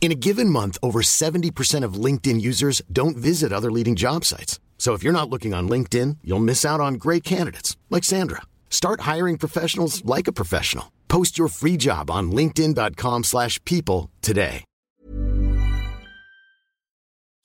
[0.00, 4.58] In a given month, over 70% of LinkedIn users don't visit other leading job sites.
[4.78, 8.40] So if you're not looking on LinkedIn, you'll miss out on great candidates like Sandra.
[8.70, 10.90] Start hiring professionals like a professional.
[11.08, 14.64] Post your free job on linkedin.com/people slash people today.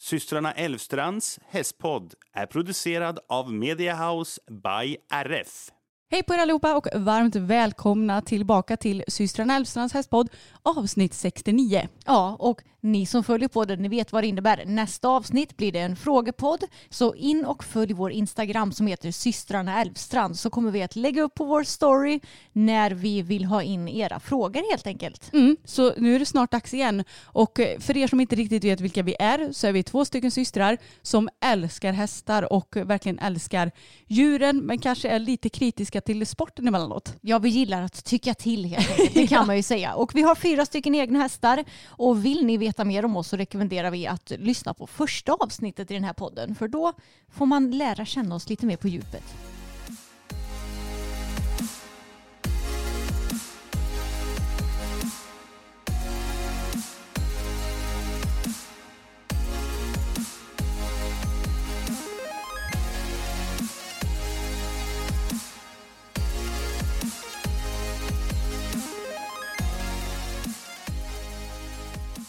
[0.05, 5.71] Systrarna Elvstrands hästpodd är producerad av Media House by RF.
[6.11, 10.29] Hej på er allihopa och varmt välkomna tillbaka till systrarna Elfstrands hästpodd
[10.65, 11.87] avsnitt 69.
[12.05, 14.63] Ja, och ni som följer podden, ni vet vad det innebär.
[14.65, 16.63] Nästa avsnitt blir det en frågepodd.
[16.89, 21.21] Så in och följ vår Instagram som heter systrarna Elfstrand så kommer vi att lägga
[21.21, 22.19] upp på vår story
[22.53, 25.33] när vi vill ha in era frågor helt enkelt.
[25.33, 28.63] Mm, så nu är det snart dags igen och eh, för er som inte riktigt
[28.63, 33.19] vet vilka vi är så är vi två stycken systrar som älskar hästar och verkligen
[33.19, 33.71] älskar
[34.07, 37.15] djuren men kanske är lite kritiska till sporten emellanåt.
[37.21, 39.13] Ja, vi gillar att tycka till helt enkelt.
[39.13, 39.93] Det kan man ju säga.
[39.93, 43.37] Och vi har fyra stycken egna hästar och vill ni veta mer om oss så
[43.37, 46.93] rekommenderar vi att lyssna på första avsnittet i den här podden för då
[47.29, 49.54] får man lära känna oss lite mer på djupet.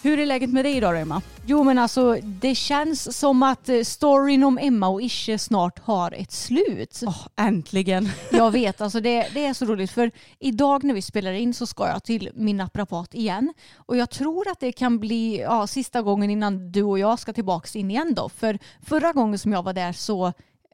[0.07, 1.23] Hur är läget med dig idag då Emma?
[1.47, 6.13] Jo men alltså det känns som att eh, storyn om Emma och Ische snart har
[6.13, 7.03] ett slut.
[7.07, 8.08] Oh, äntligen.
[8.33, 11.67] Jag vet, alltså det, det är så roligt för idag när vi spelar in så
[11.67, 16.03] ska jag till min naprapat igen och jag tror att det kan bli ja, sista
[16.03, 18.29] gången innan du och jag ska tillbaka in igen då.
[18.29, 20.33] För förra gången som jag var där så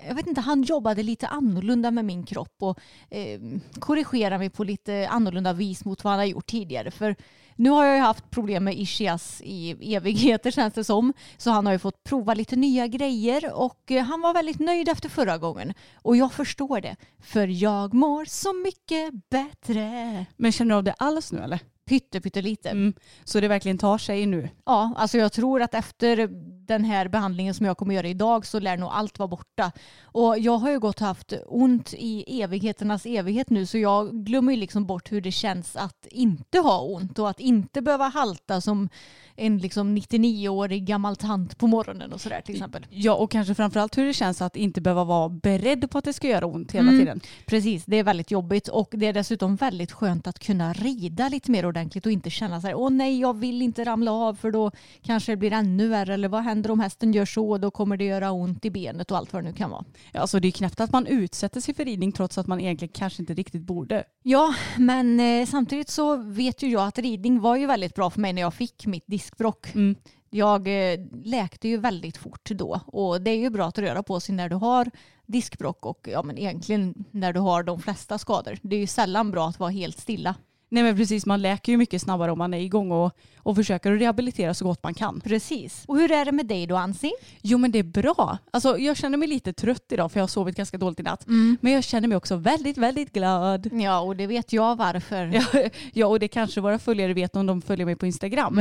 [0.08, 2.78] jag vet inte, han jobbade lite annorlunda med min kropp och
[3.10, 3.40] eh,
[3.78, 6.90] korrigerade mig på lite annorlunda vis mot vad han har gjort tidigare.
[6.90, 7.16] För
[7.56, 11.12] nu har jag ju haft problem med ischias i evigheter känns det som.
[11.36, 14.88] Så han har ju fått prova lite nya grejer och eh, han var väldigt nöjd
[14.88, 15.74] efter förra gången.
[15.94, 20.26] Och jag förstår det, för jag mår så mycket bättre.
[20.36, 21.60] Men känner du av det alls nu eller?
[21.84, 22.70] Pytte, pyttelite.
[22.70, 22.94] Mm.
[23.24, 24.48] Så det verkligen tar sig nu?
[24.66, 26.30] Ja, alltså jag tror att efter
[26.72, 29.72] den här behandlingen som jag kommer göra idag så lär nog allt vara borta.
[30.02, 34.52] Och jag har ju gått och haft ont i evigheternas evighet nu så jag glömmer
[34.52, 38.60] ju liksom bort hur det känns att inte ha ont och att inte behöva halta
[38.60, 38.88] som
[39.36, 42.86] en liksom 99-årig gammal tant på morgonen och sådär till exempel.
[42.90, 46.12] Ja och kanske framförallt hur det känns att inte behöva vara beredd på att det
[46.12, 47.00] ska göra ont hela Mm.
[47.00, 47.20] tiden.
[47.46, 51.50] Precis, det är väldigt jobbigt och det är dessutom väldigt skönt att kunna rida lite
[51.50, 54.50] mer ordentligt och inte känna så här, åh nej jag vill inte ramla av för
[54.50, 54.70] då
[55.02, 58.04] kanske det blir ännu värre eller vad händer om hästen gör så då kommer det
[58.04, 59.84] göra ont i benet och allt vad det nu kan vara.
[60.12, 62.92] Ja, Alltså det är knappt att man utsätter sig för ridning trots att man egentligen
[62.94, 64.04] kanske inte riktigt borde.
[64.22, 68.20] Ja, men eh, samtidigt så vet ju jag att ridning var ju väldigt bra för
[68.20, 69.74] mig när jag fick mitt diskbrock.
[69.74, 69.96] Mm.
[70.30, 74.20] Jag eh, läkte ju väldigt fort då och det är ju bra att röra på
[74.20, 74.90] sig när du har
[75.26, 78.58] diskbrock och ja, men egentligen när du har de flesta skador.
[78.62, 80.34] Det är ju sällan bra att vara helt stilla.
[80.72, 83.92] Nej men precis, man läker ju mycket snabbare om man är igång och, och försöker
[83.94, 85.20] att rehabilitera så gott man kan.
[85.20, 85.84] Precis.
[85.86, 87.12] Och hur är det med dig då Ansi?
[87.42, 88.38] Jo men det är bra.
[88.50, 91.24] Alltså jag känner mig lite trött idag för jag har sovit ganska dåligt i natt.
[91.60, 93.70] Men jag känner mig också väldigt, väldigt glad.
[93.72, 95.26] Ja, och det vet jag varför.
[95.26, 98.54] Ja, ja och det kanske våra följare vet om de följer mig på Instagram.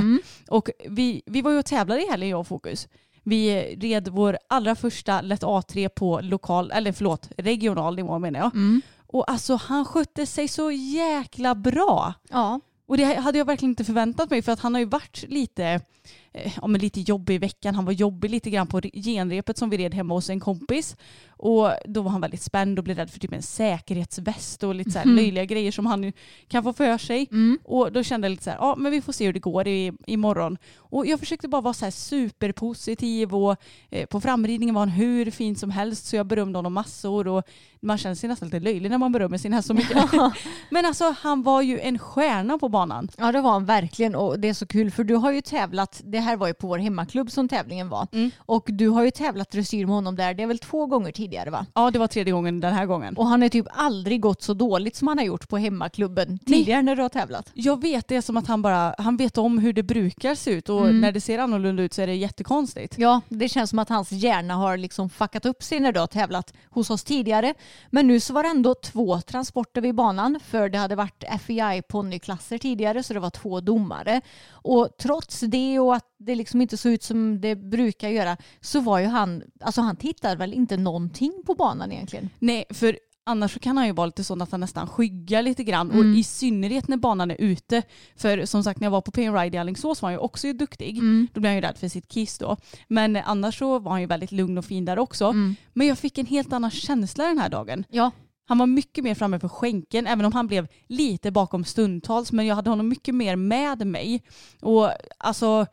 [0.47, 2.87] Och vi, vi var ju och tävlade i helgen jag och Fokus.
[3.23, 8.51] Vi red vår allra första lätt A3 på lokal, eller förlåt, regional nivå menar jag.
[9.11, 12.13] Och alltså han skötte sig så jäkla bra.
[12.29, 12.59] Ja.
[12.87, 15.81] Och det hade jag verkligen inte förväntat mig för att han har ju varit lite,
[16.33, 17.75] eh, ja, men lite jobbig i veckan.
[17.75, 20.95] Han var jobbig lite grann på genrepet som vi red hemma hos en kompis.
[21.29, 24.91] Och då var han väldigt spänd och blev rädd för typ en säkerhetsväst och lite
[24.91, 26.13] så här löjliga grejer som han
[26.47, 27.27] kan få för sig.
[27.63, 29.67] Och då kände jag lite så här, ja men vi får se hur det går
[29.67, 30.57] i, imorgon.
[30.77, 33.55] Och jag försökte bara vara så här superpositiv och
[33.89, 37.43] eh, på framridningen var han hur fin som helst så jag berömde honom massor och
[37.81, 39.97] man känner sig nästan lite löjlig när man berömmer sin häst så mycket.
[40.69, 43.09] men alltså han var ju en stjärna på banan.
[43.17, 46.01] Ja det var han verkligen och det är så kul för du har ju tävlat,
[46.03, 48.07] det här var ju på vår hemmaklubb som tävlingen var.
[48.11, 48.31] Mm.
[48.37, 51.49] Och du har ju tävlat dressyr med honom där, det är väl två gånger tidigare
[51.49, 51.65] va?
[51.73, 53.17] Ja, det var tredje gången den här gången.
[53.17, 56.81] Och han har typ aldrig gått så dåligt som han har gjort på hemmaklubben tidigare
[56.81, 57.51] när du har tävlat.
[57.53, 60.51] Jag vet, det är som att han bara han vet om hur det brukar se
[60.51, 61.01] ut och Mm.
[61.01, 62.95] när det ser annorlunda ut så är det jättekonstigt.
[62.97, 66.07] Ja, det känns som att hans hjärna har liksom fuckat upp sig när du har
[66.07, 67.53] tävlat hos oss tidigare.
[67.89, 71.81] Men nu så var det ändå två transporter vid banan för det hade varit FEI
[71.81, 74.21] ponnyklasser tidigare så det var två domare.
[74.51, 78.79] Och trots det och att det liksom inte såg ut som det brukar göra så
[78.79, 82.29] var ju han, alltså han tittade väl inte någonting på banan egentligen.
[82.39, 85.63] Nej, för annars så kan han ju vara lite sån att han nästan skyggar lite
[85.63, 85.99] grann Mm.
[86.11, 87.81] och i synnerhet när banan är ute.
[88.15, 90.47] För som sagt när jag var på Pain Ride i Alingsås var han ju också
[90.47, 90.97] ju duktig.
[90.97, 91.27] Mm.
[91.33, 92.57] Då blev han ju rädd för sitt kiss då.
[92.87, 95.25] Men annars så var han ju väldigt lugn och fin där också.
[95.25, 95.55] Mm.
[95.73, 97.83] Men jag fick en helt annan känsla den här dagen.
[97.89, 98.11] Ja,
[98.47, 102.31] Han var mycket mer framme för skänken, även om han blev lite bakom stundtals.
[102.31, 104.23] Men jag hade honom mycket mer med mig.
[104.61, 105.65] Och alltså,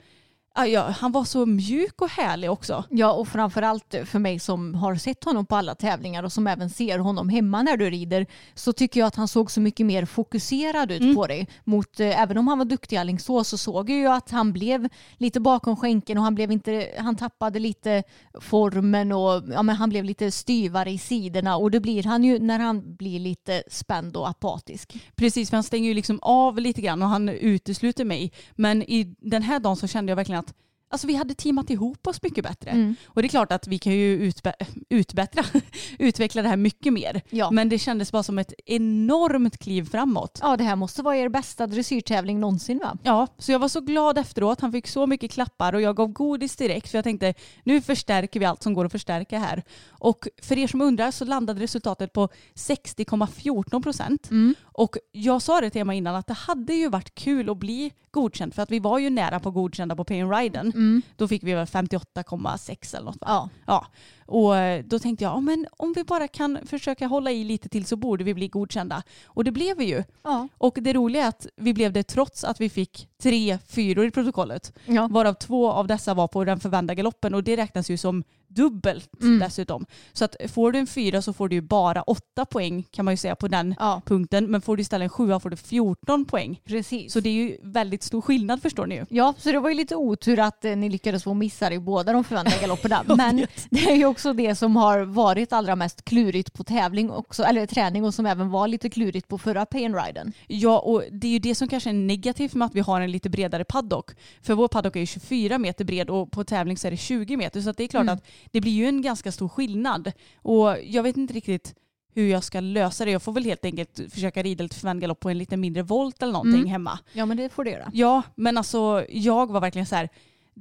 [0.66, 2.84] ja, han var så mjuk och härlig också.
[2.90, 6.70] Ja, och framförallt för mig som har sett honom på alla tävlingar och som även
[6.70, 10.04] ser honom hemma när du rider så tycker jag att han såg så mycket mer
[10.04, 11.48] fokuserad ut på dig.
[11.64, 14.52] Mot, eh, även om han var duktig i Alingsås så såg jag ju att han
[14.52, 18.02] blev lite bakom skänken och han, blev inte, han tappade lite
[18.40, 22.38] formen och ja, men han blev lite styvare i sidorna och det blir han ju
[22.38, 24.96] när han blir lite spänd och apatisk.
[25.16, 28.32] Precis, för han stänger ju liksom av lite grann och han utesluter mig.
[28.56, 30.47] Men i den här dagen så kände jag verkligen att
[30.90, 32.70] Alltså vi hade teamat ihop oss mycket bättre.
[32.70, 32.94] Mm.
[33.06, 35.44] Och det är klart att vi kan ju utbe- utbättra,
[35.98, 37.22] utveckla det här mycket mer.
[37.30, 37.50] Ja.
[37.50, 40.38] Men det kändes bara som ett enormt kliv framåt.
[40.42, 42.98] Ja, det här måste vara er bästa dressyrtävling någonsin va?
[43.02, 44.60] Ja, så jag var så glad efteråt.
[44.60, 48.40] Han fick så mycket klappar och jag gav godis direkt för jag tänkte nu förstärker
[48.40, 49.62] vi allt som går att förstärka här.
[49.88, 54.28] Och för er som undrar så landade resultatet på 60,14 procent.
[54.62, 57.92] Och jag sa det till Emma innan att det hade ju varit kul att bli
[58.10, 60.72] godkänd för att vi var ju nära på godkända på Pain Riden.
[61.16, 63.18] Då fick vi väl 58,6 eller något.
[63.20, 63.48] Ja.
[63.66, 63.86] Ja,
[64.26, 67.68] och eh, då tänkte jag, ja, men om vi bara kan försöka hålla i lite
[67.68, 69.02] till så borde vi bli godkända.
[69.26, 70.04] Och det blev vi ju.
[70.22, 70.48] Ja.
[70.58, 74.10] Och det roliga är att vi blev det trots att vi fick tre fyror i
[74.10, 74.72] protokollet.
[74.86, 75.08] Ja.
[75.10, 79.10] Varav två av dessa var på den förvända galoppen och det räknas ju som dubbelt
[79.22, 79.38] Mm.
[79.38, 79.86] dessutom.
[80.12, 83.12] Så att får du en fyra så får du ju bara åtta poäng kan man
[83.12, 84.02] ju säga på den Ja.
[84.06, 84.44] punkten.
[84.50, 86.60] Men får du istället en sjua får du 14 poäng.
[86.64, 87.12] Precis.
[87.12, 89.04] Så det är ju väldigt stor skillnad förstår ni ju.
[89.08, 92.12] Ja, så det var ju lite otur att eh, ni lyckades få missar i båda
[92.12, 93.02] de förväntade galopperna.
[93.16, 97.42] Men det är ju också det som har varit allra mest klurigt på tävling också,
[97.42, 100.32] eller träning och som även var lite klurigt på förra pay and riden.
[100.46, 103.10] Ja, och det är ju det som kanske är negativt med att vi har en
[103.10, 104.10] lite bredare paddock.
[104.42, 107.36] För vår paddock är ju 24 meter bred och på tävling så är det 20
[107.36, 107.60] meter.
[107.60, 108.14] Så det är klart Mm.
[108.14, 110.12] att det blir ju en ganska stor skillnad.
[110.36, 111.74] Och jag vet inte riktigt
[112.14, 113.10] hur jag ska lösa det.
[113.10, 116.32] Jag får väl helt enkelt försöka rida lite förvänd på en lite mindre volt eller
[116.32, 116.70] någonting Mm.
[116.70, 116.98] hemma.
[117.12, 117.90] Ja, men det får du göra.
[117.94, 120.08] Ja, men alltså jag var verkligen så här.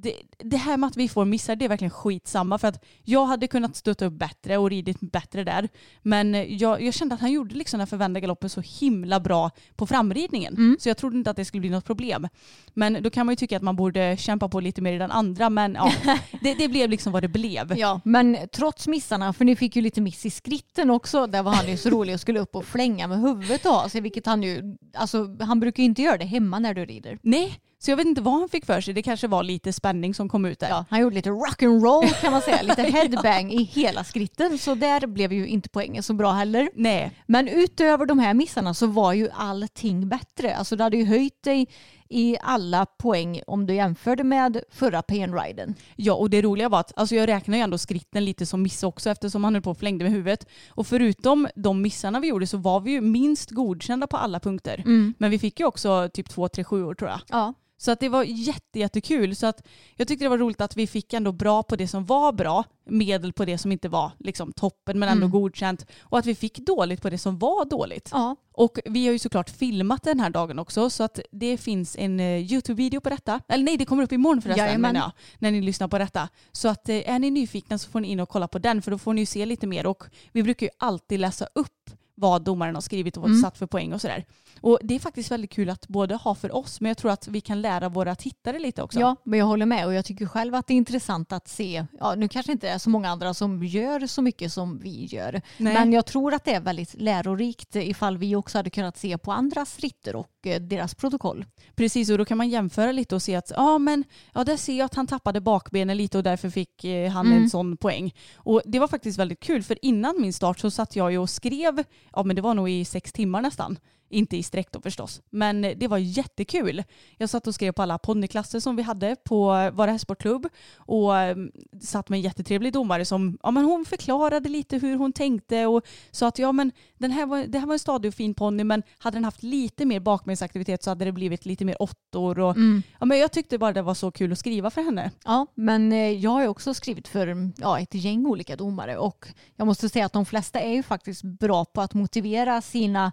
[0.02, 3.26] Det, det här med att vi får missar det är verkligen skitsamma för att jag
[3.26, 5.70] hade kunnat stötta upp bättre och ridit bättre där.
[6.02, 9.88] Men jag, jag kände att han gjorde liksom den förvända galoppen så himla bra på
[9.88, 10.54] framridningen.
[10.54, 10.78] Mm.
[10.80, 12.28] Så jag trodde inte att det skulle bli något problem.
[12.74, 15.12] Men då kan man ju tycka att man borde kämpa på lite mer i den
[15.12, 15.50] andra.
[15.50, 15.92] Men ja,
[16.42, 17.78] det, det blev liksom vad det blev.
[17.78, 21.52] Ja, men trots missarna, för ni fick ju lite miss i skritten också, där var
[21.52, 24.44] han ju så rolig och skulle upp och flänga med huvudet och sig, vilket han
[24.44, 27.20] ju, alltså han brukar ju inte göra det hemma när du rider.
[27.22, 28.94] Nej, så jag vet inte vad han fick för sig.
[28.94, 30.70] Det kanske var lite spänning som kom ut där.
[30.70, 35.08] Ja, han gjorde lite rock'n'roll kan man säga, lite headbang i hela skritten, så där
[35.08, 36.70] blev ju inte poängen så bra heller.
[36.74, 40.56] Nej, Men utöver de här missarna så var ju allting bättre.
[40.56, 41.68] Alltså du hade ju höjt dig
[42.10, 45.76] i alla poäng om du jämförde med förra pay and riden.
[45.96, 48.84] Ja, och det roliga var att alltså jag räknar ju ändå skritten lite som miss
[48.84, 50.48] också eftersom han höll på och flängde med huvudet.
[50.70, 54.84] Och förutom de missarna vi gjorde så var vi ju minst godkända på alla punkter.
[55.18, 57.20] Men vi fick ju också typ två, tre sjuor tror jag.
[57.30, 57.54] Ja.
[57.78, 59.36] Så att det var jätte, jättekul.
[59.36, 62.06] Så att jag tyckte det var roligt att vi fick ändå bra på det som
[62.06, 65.86] var bra, medel på det som inte var liksom toppen men ändå godkänt.
[66.02, 68.10] Och att vi fick dåligt på det som var dåligt.
[68.12, 68.36] Ja.
[68.54, 72.20] Och vi har ju såklart filmat den här dagen också så att det finns en
[72.20, 73.42] eh, YouTube-video på detta.
[73.48, 76.30] Eller nej, det kommer upp imorgon förresten menar jag, när ni lyssnar på detta.
[76.52, 78.92] Så att eh, är ni nyfikna så får ni in och kolla på den för
[78.92, 82.42] då får ni ju se lite mer och vi brukar ju alltid läsa upp vad
[82.42, 84.26] domaren har skrivit och vad satt för poäng och sådär.
[84.62, 87.28] Och det är faktiskt väldigt kul att både ha för oss men jag tror att
[87.28, 89.00] vi kan lära våra tittare lite också.
[89.00, 91.86] Ja, men jag håller med och jag tycker själv att det är intressant att se,
[92.00, 95.42] ja, nu kanske inte är så många andra som gör så mycket som vi gör,
[95.58, 95.74] Nej.
[95.74, 99.32] men jag tror att det är väldigt lärorikt ifall vi också hade kunnat se på
[99.32, 101.46] andras ritter och eh, deras protokoll.
[101.76, 104.78] Precis, och då kan man jämföra lite och se att ja, men ja, där ser
[104.78, 107.44] jag att han tappade bakbenen lite och därför fick eh, han Mm.
[107.44, 108.14] en sån poäng.
[108.36, 111.30] Och det var faktiskt väldigt kul för innan min start så satt jag ju och
[111.30, 111.84] skrev,
[112.18, 113.78] ja men det var nog i sex timmar nästan,
[114.10, 115.22] inte i streck då förstås.
[115.30, 116.84] Men det var jättekul.
[117.18, 120.48] Jag satt och skrev på alla ponnyklasser som vi hade på Vara hästsportklubb
[120.78, 121.38] och eh,
[121.82, 125.84] satt med en jättetrevlig domare som ja, men hon förklarade lite hur hon tänkte och
[126.12, 128.64] sa att ja, men den här var, det här var en stadig och fin ponny
[128.64, 132.40] men hade den haft lite mer bakbensaktivitet så hade det blivit lite mer åttor.
[132.40, 132.84] Och, Mm.
[133.00, 135.12] ja, men jag tyckte bara det var så kul att skriva för henne.
[135.26, 139.66] Ja, men eh, jag har också skrivit för ja, ett gäng olika domare och jag
[139.68, 143.12] måste säga att de flesta är ju faktiskt bra på att motivera sina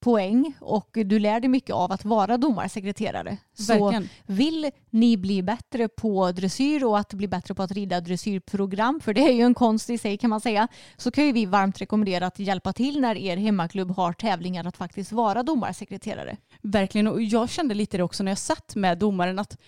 [0.00, 3.36] poäng och du lär dig mycket av att vara domarsekreterare.
[3.54, 4.08] Så Verkligen.
[4.26, 9.14] vill ni bli bättre på dressyr och att bli bättre på att rida dressyrprogram, för
[9.14, 11.80] det är ju en konst i sig kan man säga, så kan ju vi varmt
[11.80, 16.36] rekommendera att hjälpa till när er hemmaklubb har tävlingar att faktiskt vara domarsekreterare.
[16.62, 19.58] Verkligen, och jag kände lite det också när jag satt med domaren att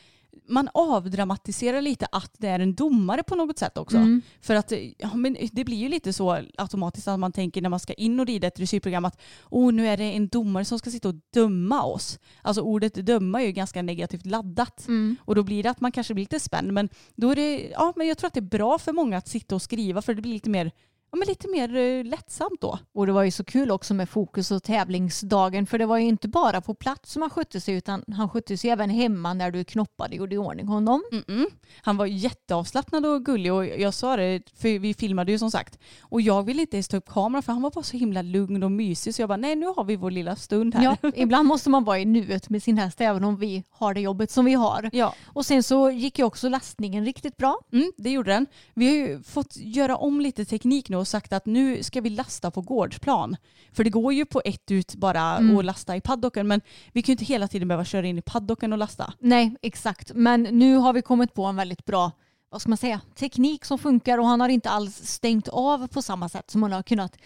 [0.49, 3.97] man avdramatiserar lite att det är en domare på något sätt också.
[3.97, 4.23] Mm.
[4.41, 7.81] För att ja, men det blir ju lite så automatiskt att man tänker när man
[7.81, 10.91] ska in och rida ett dressyrprogram att oh, nu är det en domare som ska
[10.91, 12.19] sitta och döma oss.
[12.43, 14.87] Alltså ordet döma är ju ganska negativt laddat.
[15.25, 16.73] Och då blir det att man kanske blir lite spänd.
[16.73, 19.29] Men då är det, ja men jag tror att det är bra för många att
[19.29, 20.73] sitta och skriva för det blir lite mer,
[21.11, 22.79] ja, men lite mer eh, lättsamt då.
[22.95, 26.05] Och det var ju så kul också med fokus och tävlingsdagen för det var ju
[26.05, 29.51] inte bara på plats som han skötte sig utan han skötte sig även hemma när
[29.51, 31.03] du knoppade och gjorde i ordning honom.
[31.13, 31.47] Mm-mm.
[31.83, 35.79] Han var jätteavslappnad och gullig och jag sa det, för vi filmade ju som sagt.
[36.01, 38.63] Och jag ville inte ens ta upp kameran för han var bara så himla lugn
[38.63, 40.85] och mysig så jag bara nej nu har vi vår lilla stund här.
[40.85, 44.01] Ja, ibland måste man vara i nuet med sin häst även om vi har det
[44.01, 44.91] jobbet som vi har.
[44.93, 45.15] Ja.
[45.27, 47.59] Och sen så gick ju också lastningen riktigt bra.
[47.73, 48.47] Mm, det gjorde den.
[48.75, 52.11] Vi har ju fått göra om lite teknik nu och sagt att nu ska vi
[52.11, 53.37] lasta på gårdsplan.
[53.73, 56.61] För det går ju på ett ut bara att lasta i paddocken men
[56.93, 59.13] vi kan ju inte hela tiden behöva köra in i paddocken och lasta.
[59.19, 60.13] Nej, exakt.
[60.15, 62.13] Men nu har vi kommit på en väldigt bra
[62.51, 66.03] vad ska man säga, teknik som funkar och han har inte alls stängt av på
[66.03, 67.17] samma sätt som man har kunnat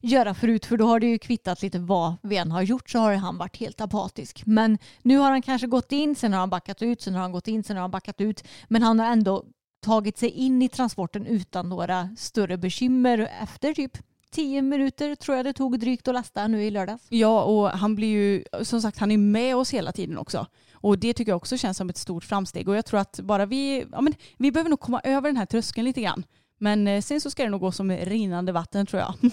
[0.00, 2.98] göra förut för då har det ju kvittat lite vad vi än har gjort så
[2.98, 4.42] har han varit helt apatisk.
[4.46, 7.32] Men nu har han kanske gått in, sen har han backat ut, sen har han
[7.32, 8.44] gått in, sen har han backat ut.
[8.68, 9.44] Men han har ändå
[9.80, 13.98] tagit sig in i transporten utan några större bekymmer efter typ
[14.30, 17.06] tio minuter tror jag det tog drygt att lasta nu i lördags.
[17.08, 20.46] Ja, och han blir ju, som sagt, han är med oss hela tiden också.
[20.72, 22.68] Och det tycker jag också känns som ett stort framsteg.
[22.68, 25.46] Och jag tror att bara vi, ja men vi behöver nog komma över den här
[25.46, 26.24] tröskeln lite grann.
[26.58, 29.14] Men eh, sen så ska det nog gå som rinnande vatten tror jag.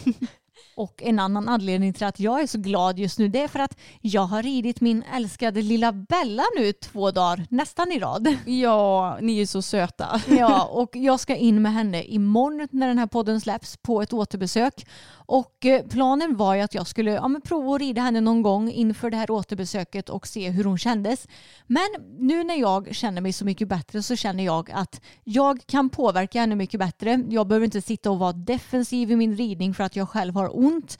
[0.76, 3.60] Och en annan anledning till att jag är så glad just nu det är för
[3.60, 8.38] att jag har ridit min älskade lilla Bella nu två dagar nästan i rad.
[8.46, 10.22] ja, ni är så söta.
[10.28, 14.14] Ja, och jag ska in med henne imorgon när den här podden släpps på ett
[14.14, 14.88] återbesök.
[15.30, 18.42] Och eh, planen var ju att jag skulle ja, men prova att rida henne någon
[18.42, 21.28] gång inför det här återbesöket och se hur hon kändes.
[21.68, 21.88] Men
[22.20, 26.40] nu när jag känner mig så mycket bättre så känner jag att jag kan påverka
[26.40, 27.24] henne mycket bättre.
[27.30, 30.58] Jag behöver inte sitta och vara defensiv i min ridning för att jag själv har
[30.66, 31.00] ont.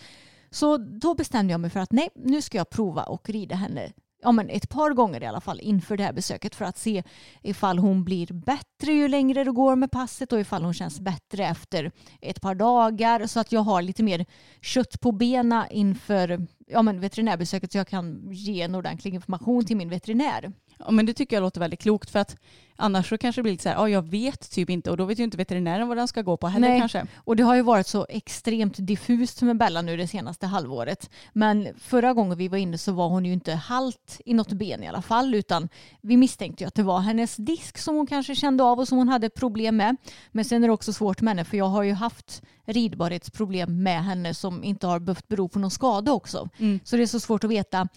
[0.52, 3.92] Så då bestämde jag mig för att nej, nu ska jag prova och rida henne
[4.22, 7.04] ja, men ett par gånger i alla fall inför det här besöket för att se
[7.42, 11.46] ifall hon blir bättre ju längre det går med passet och ifall hon känns bättre
[11.46, 14.26] efter ett par dagar så att jag har lite mer
[14.62, 19.78] kött på benen inför ja, men veterinärbesöket så jag kan ge en ordentlig information till
[19.78, 20.54] min veterinär.
[20.80, 22.38] Ja, men det tycker jag låter väldigt klokt för att
[22.78, 25.06] annars så kanske det blir lite så här, ja jag vet typ inte och då
[25.06, 26.80] vet ju inte veterinären vad den ska gå på heller Nej.
[26.80, 27.06] kanske.
[27.16, 31.10] Och det har ju varit så extremt diffust med Bella nu det senaste halvåret.
[31.34, 34.84] Men förra gången vi var inne så var hon ju inte halt i något ben
[34.84, 35.70] i alla fall utan
[36.02, 38.98] vi misstänkte ju att det var hennes disk som hon kanske kände av och som
[38.98, 39.98] hon hade problem med.
[40.32, 44.04] Men sen är det också svårt med henne för jag har ju haft ridbarhetsproblem med
[44.04, 46.50] henne som inte har behövt bero på någon skada också.
[46.84, 47.88] Så det är så svårt att veta.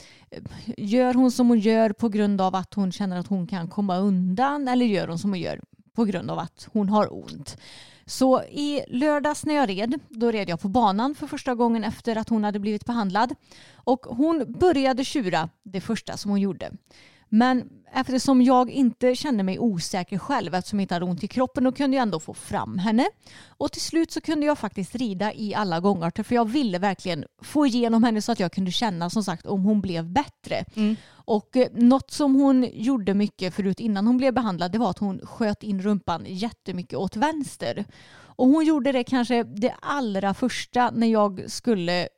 [0.76, 3.96] Gör hon som hon gör på grund av att hon känner att hon kan komma
[3.96, 5.60] undan eller gör hon som hon gör
[5.94, 7.56] på grund av att hon har ont?
[8.06, 12.16] Så i lördags när jag red, då red jag på banan för första gången efter
[12.16, 13.34] att hon hade blivit behandlad.
[13.74, 16.70] Och hon började tjura det första som hon gjorde.
[17.32, 21.64] Men eftersom jag inte kände mig osäker själv eftersom jag inte hade ont i kroppen
[21.64, 23.06] då kunde jag ändå få fram henne.
[23.48, 27.24] Och till slut så kunde jag faktiskt rida i alla gångarter för jag ville verkligen
[27.42, 30.64] få igenom henne så att jag kunde känna som sagt om hon blev bättre.
[31.12, 34.98] Och eh, något som hon gjorde mycket förut innan hon blev behandlad det var att
[34.98, 37.84] hon sköt in rumpan jättemycket åt vänster.
[38.40, 42.08] Och hon gjorde det kanske det allra första när jag skulle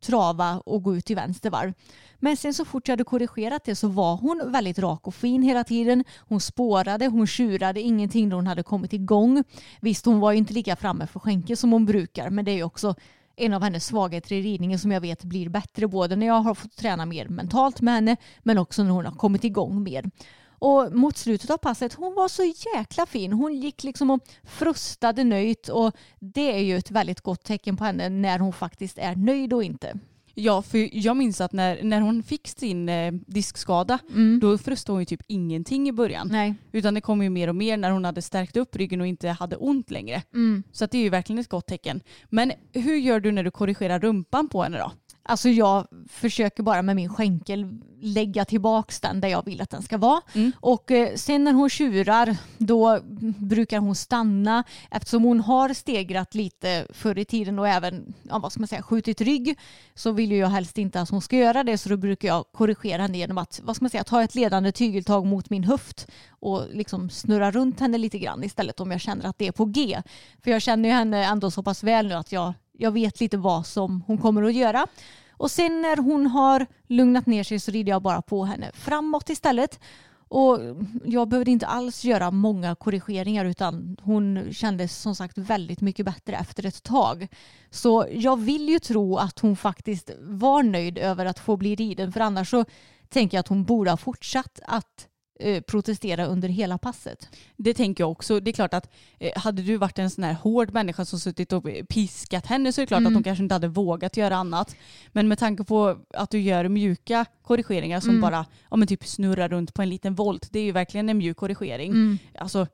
[0.00, 1.72] trava och gå ut i vänster varv.
[2.18, 5.42] Men sen så fort jag hade korrigerat det så var hon väldigt rak och fin
[5.42, 6.04] hela tiden.
[6.28, 9.44] Hon spårade, hon tjurade ingenting när hon hade kommit igång.
[9.80, 12.56] Visst, hon var ju inte lika framme för skänke som hon brukar, men det är
[12.56, 12.94] ju också
[13.36, 16.54] en av hennes svagheter i ridningen som jag vet blir bättre både när jag har
[16.54, 20.10] fått träna mer mentalt med henne men också när hon har kommit igång mer.
[20.58, 22.42] Och mot slutet av passet, hon var så
[22.74, 23.32] jäkla fin.
[23.32, 27.84] Hon gick liksom och frustade nöjt och det är ju ett väldigt gott tecken på
[27.84, 29.98] henne när hon faktiskt är nöjd och inte.
[30.38, 34.40] Ja, för jag minns att när, när hon fick sin eh, diskskada, Mm.
[34.40, 36.28] då förstod hon ju typ ingenting i början.
[36.32, 36.54] Nej.
[36.72, 39.28] Utan det kom ju mer och mer när hon hade stärkt upp ryggen och inte
[39.28, 40.22] hade ont längre.
[40.34, 40.62] Mm.
[40.72, 42.00] Så det är ju verkligen ett gott tecken.
[42.30, 44.92] Men hur gör du när du korrigerar rumpan på henne då?
[45.28, 49.82] Alltså jag försöker bara med min skänkel lägga tillbaks den där jag vill att den
[49.82, 50.20] ska vara.
[50.34, 50.52] Mm.
[50.60, 53.00] Och eh, sen när hon tjurar då
[53.38, 58.52] brukar hon stanna eftersom hon har stegrat lite förr i tiden och även ja, vad
[58.52, 59.58] ska man säga, skjutit rygg
[59.94, 63.02] så vill jag helst inte att hon ska göra det så då brukar jag korrigera
[63.02, 66.62] henne genom att vad ska man säga, ta ett ledande tygeltag mot min höft och
[66.72, 70.02] liksom snurra runt henne lite grann istället om jag känner att det är på G.
[70.42, 73.36] För jag känner ju henne ändå så pass väl nu att jag, jag vet lite
[73.36, 74.86] vad som hon kommer att göra.
[75.30, 79.30] Och sen när hon har lugnat ner sig så rider jag bara på henne framåt
[79.30, 79.80] istället.
[80.28, 80.58] Och
[81.04, 86.36] jag behövde inte alls göra många korrigeringar utan hon kändes som sagt väldigt mycket bättre
[86.36, 87.28] efter ett tag.
[87.70, 92.12] Så jag vill ju tro att hon faktiskt var nöjd över att få bli riden
[92.12, 92.64] för annars så
[93.08, 95.08] tänker jag att hon borde ha fortsatt att
[95.66, 97.28] protestera under hela passet.
[97.56, 98.40] Det tänker jag också.
[98.40, 101.52] Det är klart att eh, hade du varit en sån här hård människa som suttit
[101.52, 103.06] och piskat henne så är det klart Mm.
[103.12, 104.76] att hon kanske inte hade vågat göra annat.
[105.12, 108.20] Men med tanke på att du gör mjuka korrigeringar som Mm.
[108.20, 110.48] bara ja, men typ snurrar runt på en liten volt.
[110.52, 111.90] Det är ju verkligen en mjuk korrigering.
[111.92, 112.18] Mm.
[112.38, 112.66] Alltså,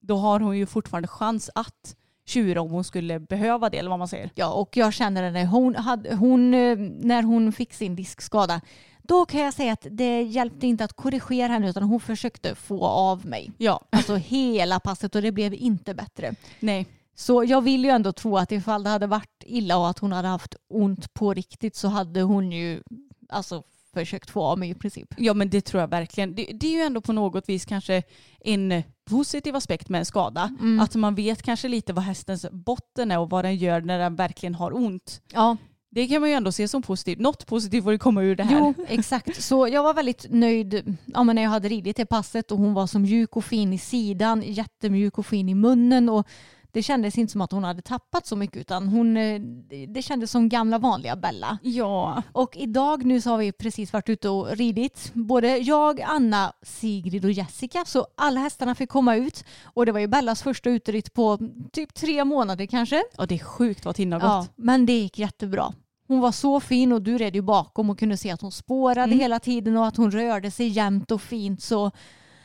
[0.00, 3.98] då, har hon ju fortfarande chans att tjura om hon skulle behöva det eller vad
[3.98, 4.30] man säger.
[4.34, 5.44] Ja, och jag känner henne.
[5.46, 8.60] Hon hade, hon, eh, när hon fick sin diskskada,
[9.02, 12.84] då kan jag säga att det hjälpte inte att korrigera henne utan hon försökte få
[12.86, 13.52] av mig.
[13.58, 16.34] Ja, Alltså hela passet och det blev inte bättre.
[16.60, 16.86] nej.
[17.14, 20.12] Så jag vill ju ändå tro att ifall det hade varit illa och att hon
[20.12, 22.82] hade haft ont på riktigt så hade hon ju
[23.28, 23.62] alltså
[23.94, 25.14] försökt få av mig i princip.
[25.16, 26.34] Ja men det tror jag verkligen.
[26.34, 28.02] Det, det är ju ändå på något vis kanske
[28.40, 30.56] en positiv aspekt med en skada.
[30.60, 30.80] Mm.
[30.80, 34.16] Att man vet kanske lite vad hästens botten är och vad den gör när den
[34.16, 35.22] verkligen har ont.
[35.32, 35.56] Ja,
[35.92, 37.18] det kan man ju ändå se som positivt.
[37.18, 38.58] Något positivt får det komma ur det här.
[38.58, 39.42] jo exakt.
[39.42, 42.74] Så jag var väldigt nöjd ja, men när jag hade ridit det passet och hon
[42.74, 46.26] var så mjuk och fin i sidan, jättemjuk och fin i munnen och
[46.72, 49.40] det kändes inte som att hon hade tappat så mycket utan hon, eh,
[49.88, 51.58] det kändes som gamla vanliga Bella.
[51.62, 52.22] Ja.
[52.32, 55.10] Och idag nu så har vi precis varit ute och ridit.
[55.14, 57.84] Både jag, Anna, Sigrid och Jessica.
[57.84, 59.44] Så alla hästarna fick komma ut.
[59.64, 61.38] Och det var ju Bellas första uteritt på
[61.72, 63.02] typ tre månader kanske.
[63.18, 64.50] Och det är sjukt vad tiden har Ja, gått.
[64.56, 65.72] men det gick jättebra.
[66.08, 69.02] Hon var så fin och du red ju bakom och kunde se att hon spårade
[69.12, 69.18] Mm.
[69.18, 71.62] hela tiden och att hon rörde sig jämnt och fint.
[71.62, 71.90] Så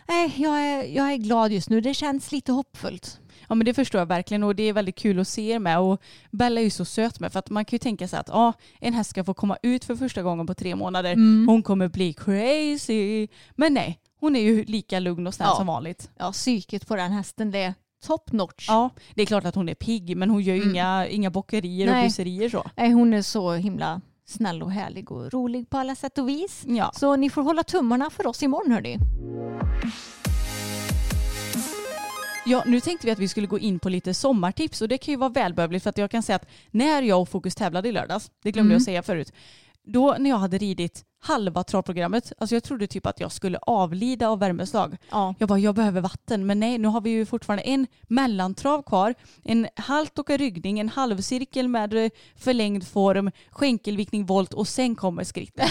[0.07, 1.81] nej, jag, är, jag är glad just nu.
[1.81, 3.19] Det känns lite hoppfullt.
[3.49, 5.79] Ja men det förstår jag verkligen och det är väldigt kul att se er med
[5.79, 8.29] och Bella är ju så söt med för att man kan ju tänka sig att
[8.29, 11.13] ja, en häst ska få komma ut för första gången på tre månader.
[11.13, 11.47] Mm.
[11.47, 13.27] Hon kommer bli crazy.
[13.55, 15.55] Men nej, hon är ju lika lugn och snäll Ja.
[15.57, 16.09] som vanligt.
[16.17, 17.73] Ja, psyket på den hästen det är
[18.05, 18.65] top notch.
[18.67, 20.73] Ja, det är klart att hon är pigg men hon gör ju Mm.
[20.75, 22.03] inga, inga bockerier och Nej.
[22.07, 22.63] buserier så.
[22.75, 26.63] Nej, hon är så himla snäll och härlig och rolig på alla sätt och vis.
[26.67, 26.91] Ja.
[26.95, 28.97] Så ni får hålla tummarna för oss imorgon hörni.
[32.47, 35.11] Ja, nu tänkte vi att vi skulle gå in på lite sommartips och det kan
[35.11, 37.91] ju vara välbehövligt för att jag kan säga att när jag och Fokus tävlade i
[37.91, 38.73] lördags, det glömde Mm.
[38.75, 39.33] jag säga förut,
[39.83, 44.29] då när jag hade ridit halva travprogrammet, alltså jag trodde typ att jag skulle avlida
[44.29, 44.97] av värmeslag.
[45.11, 45.35] Ja.
[45.39, 46.45] Jag bara, jag behöver vatten.
[46.45, 49.13] Men nej, nu har vi ju fortfarande en mellantrav kvar.
[49.43, 54.95] En halt och en ryggning, en halvcirkel med eh, förlängd form, skänkelviktning, volt och sen
[54.95, 55.67] kommer skritten.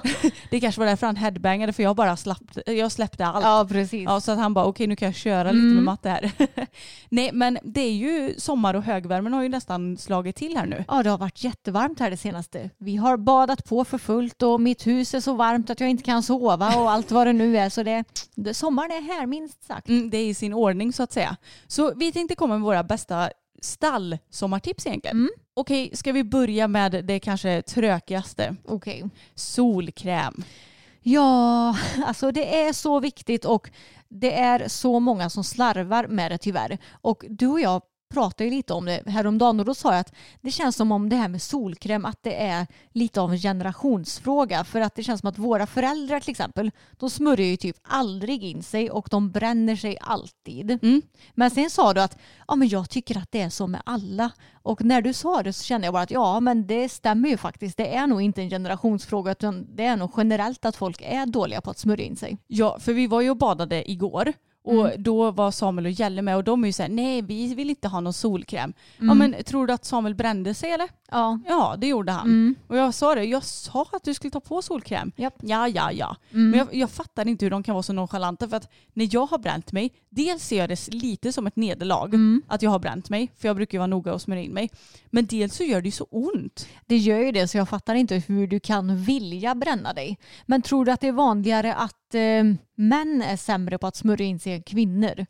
[0.50, 3.44] det kanske var därför han headbangade för jag bara slappte, jag släppte allt.
[3.44, 4.04] ja, precis.
[4.04, 5.74] Ja, så att han bara okej nu kan jag köra lite Mm.
[5.74, 6.30] med matte här.
[7.08, 10.84] Nej men det är ju sommar och högvärmen har ju nästan slagit till här nu.
[10.88, 12.70] Ja, det har varit jättevarmt här det senaste.
[12.78, 16.02] Vi har badat på för fullt och mitt hus är så varmt att jag inte
[16.02, 17.68] kan sova och allt vad det nu är.
[17.68, 18.04] Så det,
[18.34, 19.88] det sommaren är här minst sagt.
[19.88, 21.36] Mm, det är i sin ordning så att säga.
[21.66, 23.30] Så vi tänkte komma med våra bästa
[23.62, 25.16] stall-sommartips egentligen.
[25.16, 25.30] Mm.
[25.54, 28.56] Okej, ska vi börja med det kanske trökigaste?
[28.64, 29.04] Okej.
[29.34, 30.44] Solkräm.
[31.02, 31.76] Ja,
[32.06, 33.70] alltså det är så viktigt och
[34.08, 36.78] det är så många som slarvar med det tyvärr.
[36.90, 37.82] Och du och jag
[38.14, 41.08] pratade ju lite om det häromdagen och då sa jag att det känns som om
[41.08, 45.20] det här med solkräm att det är lite av en generationsfråga för att det känns
[45.20, 49.30] som att våra föräldrar till exempel de smörjer ju typ aldrig in sig och de
[49.30, 50.70] bränner sig alltid.
[50.70, 51.02] Mm.
[51.34, 54.30] Men sen sa du att ja, men jag tycker att det är så med alla
[54.62, 57.36] och när du sa det så kände jag bara att ja men det stämmer ju
[57.36, 57.76] faktiskt.
[57.76, 61.60] Det är nog inte en generationsfråga utan det är nog generellt att folk är dåliga
[61.60, 62.38] på att smörja in sig.
[62.46, 64.32] Ja, för vi var ju och badade igår
[64.64, 65.02] Och Mm.
[65.02, 67.88] då var Samuel och Jelle med och de är ju såhär, nej vi vill inte
[67.88, 68.72] ha någon solkräm.
[68.98, 69.18] Ja Mm.
[69.18, 70.88] men tror du att Samuel brände sig eller?
[71.10, 71.38] Ja.
[71.48, 72.26] Ja det gjorde han.
[72.26, 72.54] Mm.
[72.68, 75.12] Och jag sa det, jag sa att du skulle ta på solkräm.
[75.16, 75.34] Japp.
[75.42, 76.16] Ja, ja, ja.
[76.32, 76.50] Mm.
[76.50, 79.26] Men jag, jag fattar inte hur de kan vara så nonchalanta för att när jag
[79.26, 82.42] har bränt mig, dels ser jag det lite som ett nederlag Mm.
[82.48, 84.70] att jag har bränt mig, för jag brukar ju vara noga och smörja in mig.
[85.14, 86.68] Men dels så gör det ju så ont.
[86.86, 90.18] Det gör ju det så jag fattar inte hur du kan vilja bränna dig.
[90.46, 94.26] Men tror du att det är vanligare att eh, män är sämre på att smörja
[94.26, 95.26] in sig än kvinnor?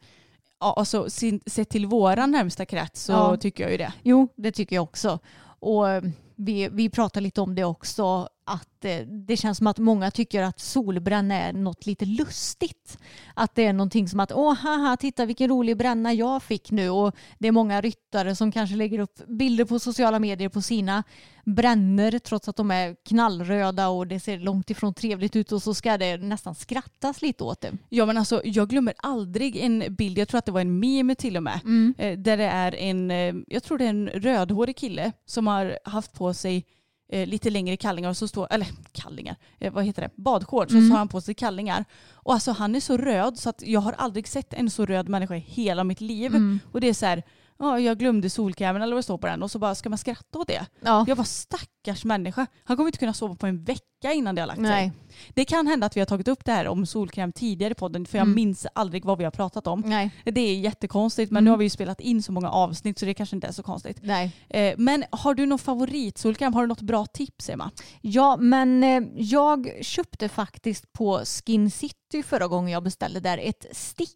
[0.61, 1.11] Ja, alltså
[1.47, 3.37] sett till våran närmsta krets så Ja.
[3.37, 3.93] tycker jag ju det.
[4.03, 5.19] Jo, det tycker jag också.
[5.61, 6.03] Och eh,
[6.37, 10.43] vi, vi pratar lite om det också, att eh, det känns som att många tycker
[10.43, 12.99] att solbränna är något lite lustigt.
[13.35, 16.91] Att det är någonting som att åh haha, titta vilken rolig bränna jag fick nu.
[16.91, 21.05] Och det är många ryttare som kanske lägger upp bilder på sociala medier på sina
[21.45, 25.75] bränner trots att de är knallröda och det ser långt ifrån trevligt ut och så
[25.75, 27.73] ska det nästan skrattas lite åt det.
[27.89, 31.15] Ja men alltså jag glömmer aldrig en bild, jag tror att det var en meme
[31.15, 31.95] till och med, Mm.
[31.99, 35.79] eh, där det är en, eh, jag tror det är en rödhårig kille som har
[35.85, 36.65] haft på sig
[37.09, 40.85] eh, lite längre kallingar och så står, eller kallingar, eh, vad heter det, badshorts Mm.
[40.85, 41.85] och så har han på sig kallingar.
[42.13, 45.09] Och alltså han är så röd så att jag har aldrig sett en så röd
[45.09, 46.35] människa i hela mitt liv.
[46.35, 46.61] Mm.
[46.73, 47.23] Och det är så här,
[47.59, 49.99] ja jag glömde solkrämen eller vad det står på den och så bara ska man
[49.99, 50.67] skratta åt det.
[50.81, 51.05] Ja.
[51.09, 52.47] Jag var stackars människa.
[52.65, 54.69] Han kommer inte kunna sova på en vecka innan det har lagt sig.
[54.69, 54.93] Nej.
[55.35, 58.07] Det kan hända att vi har tagit upp det här om solkräm tidigare i podden
[58.07, 58.35] för jag Mm.
[58.37, 59.81] minns aldrig vad vi har pratat om.
[59.87, 60.11] Nej.
[60.25, 61.45] Det är jättekonstigt men Mm.
[61.45, 63.63] nu har vi ju spelat in så många avsnitt så det kanske inte är så
[63.63, 63.99] konstigt.
[64.03, 64.33] Nej.
[64.49, 66.55] Eh, men har du någon favoritsolkräm?
[66.55, 67.71] Har du något bra tips Emma?
[68.01, 73.67] Ja, men eh, jag köpte faktiskt på Skin City förra gången jag beställde där ett
[73.73, 74.11] stick.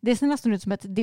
[0.00, 0.94] Det ser nästan ut som ett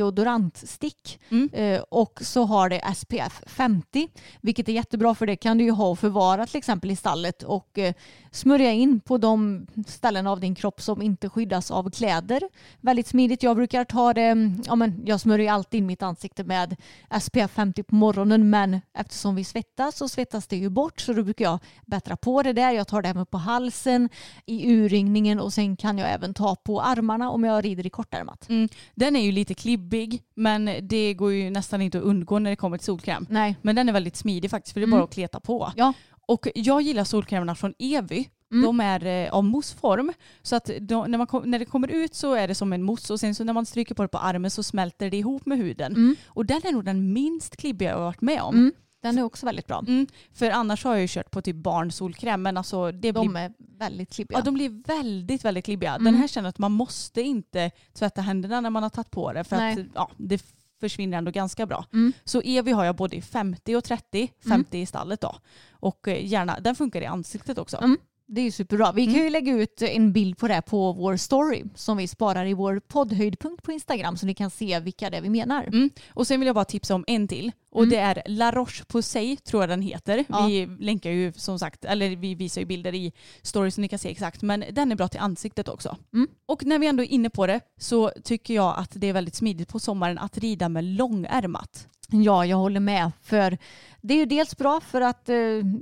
[0.43, 1.19] deodorantstick.
[1.29, 1.49] Mm.
[1.53, 4.07] Eh, och så har det SPF 50,
[4.41, 7.43] vilket är jättebra för det kan du ju ha och förvara till exempel i stallet
[7.43, 7.93] och eh,
[8.31, 12.41] smörja in på de ställen av din kropp som inte skyddas av kläder.
[12.81, 13.43] Väldigt smidigt.
[13.43, 16.75] Jag brukar ta det, ja men jag smörjer alltid in mitt ansikte med
[17.21, 21.23] SPF 50 på morgonen men eftersom vi svettas så svettas det ju bort så då
[21.23, 22.71] brukar jag bättra på det där.
[22.71, 24.09] Jag tar det även på halsen,
[24.45, 28.49] i urringningen och sen kan jag även ta på armarna om jag rider i kortärmat.
[28.49, 28.69] Mm.
[28.95, 32.55] Den är ju lite klibbig men det går ju nästan inte att undgå när det
[32.55, 33.25] kommer till solkräm.
[33.29, 33.55] Nej.
[33.61, 34.99] Men den är väldigt smidig faktiskt för det är Mm.
[34.99, 35.71] bara att kleta på.
[35.75, 35.93] Ja.
[36.29, 38.25] Och jag gillar solkrämerna från Evy.
[38.51, 38.63] Mm.
[38.65, 40.13] De är eh, av mousseform.
[40.41, 42.83] Så att de, när, man kom, när det kommer ut så är det som en
[42.83, 45.45] mousse och sen så när man stryker på det på armen så smälter det ihop
[45.45, 45.91] med huden.
[45.95, 46.15] Mm.
[46.27, 48.55] Och den är nog den minst klibbiga jag har varit med om.
[48.55, 48.71] Mm.
[49.01, 49.83] Den är också väldigt bra.
[49.87, 53.41] Mm, för annars har jag ju kört på typ barnsolkräm men alltså det De blir,
[53.41, 54.37] är väldigt klibbiga.
[54.39, 55.91] ja, de blir väldigt väldigt klibbiga.
[55.91, 56.19] Den Mm.
[56.19, 59.55] här känner att man måste inte tvätta händerna när man har tagit på det för
[59.57, 59.73] Nej.
[59.73, 60.43] att ja, det
[60.79, 61.85] försvinner ändå ganska bra.
[61.93, 62.13] Mm.
[62.23, 65.35] Så Evi har jag både i 50 och 30, 50 i stallet då.
[65.71, 67.77] Och eh, gärna, den funkar i ansiktet också.
[67.77, 67.97] Mm.
[68.31, 68.91] Det är ju superbra.
[68.91, 69.23] Vi kan Mm.
[69.25, 72.79] ju lägga ut en bild på det på vår story som vi sparar i vår
[72.87, 75.63] poddhöjdpunkt på Instagram så ni kan se vilka det är vi menar.
[75.63, 75.89] Mm.
[76.13, 77.51] Och sen vill jag bara tipsa om en till.
[77.71, 77.89] Och Mm.
[77.89, 80.25] det är La Roche-Posay tror jag den heter.
[80.29, 80.45] Ja.
[80.47, 83.99] Vi länkar ju som sagt, eller vi visar ju bilder i stories så ni kan
[83.99, 84.41] se exakt.
[84.41, 85.97] Men den är bra till ansiktet också.
[86.13, 86.27] Mm.
[86.45, 89.35] Och när vi ändå är inne på det så tycker jag att det är väldigt
[89.35, 91.87] smidigt på sommaren att rida med långärmat.
[92.11, 93.11] Ja, jag håller med.
[93.21, 93.57] För
[94.01, 95.37] det är ju dels bra för att, eh,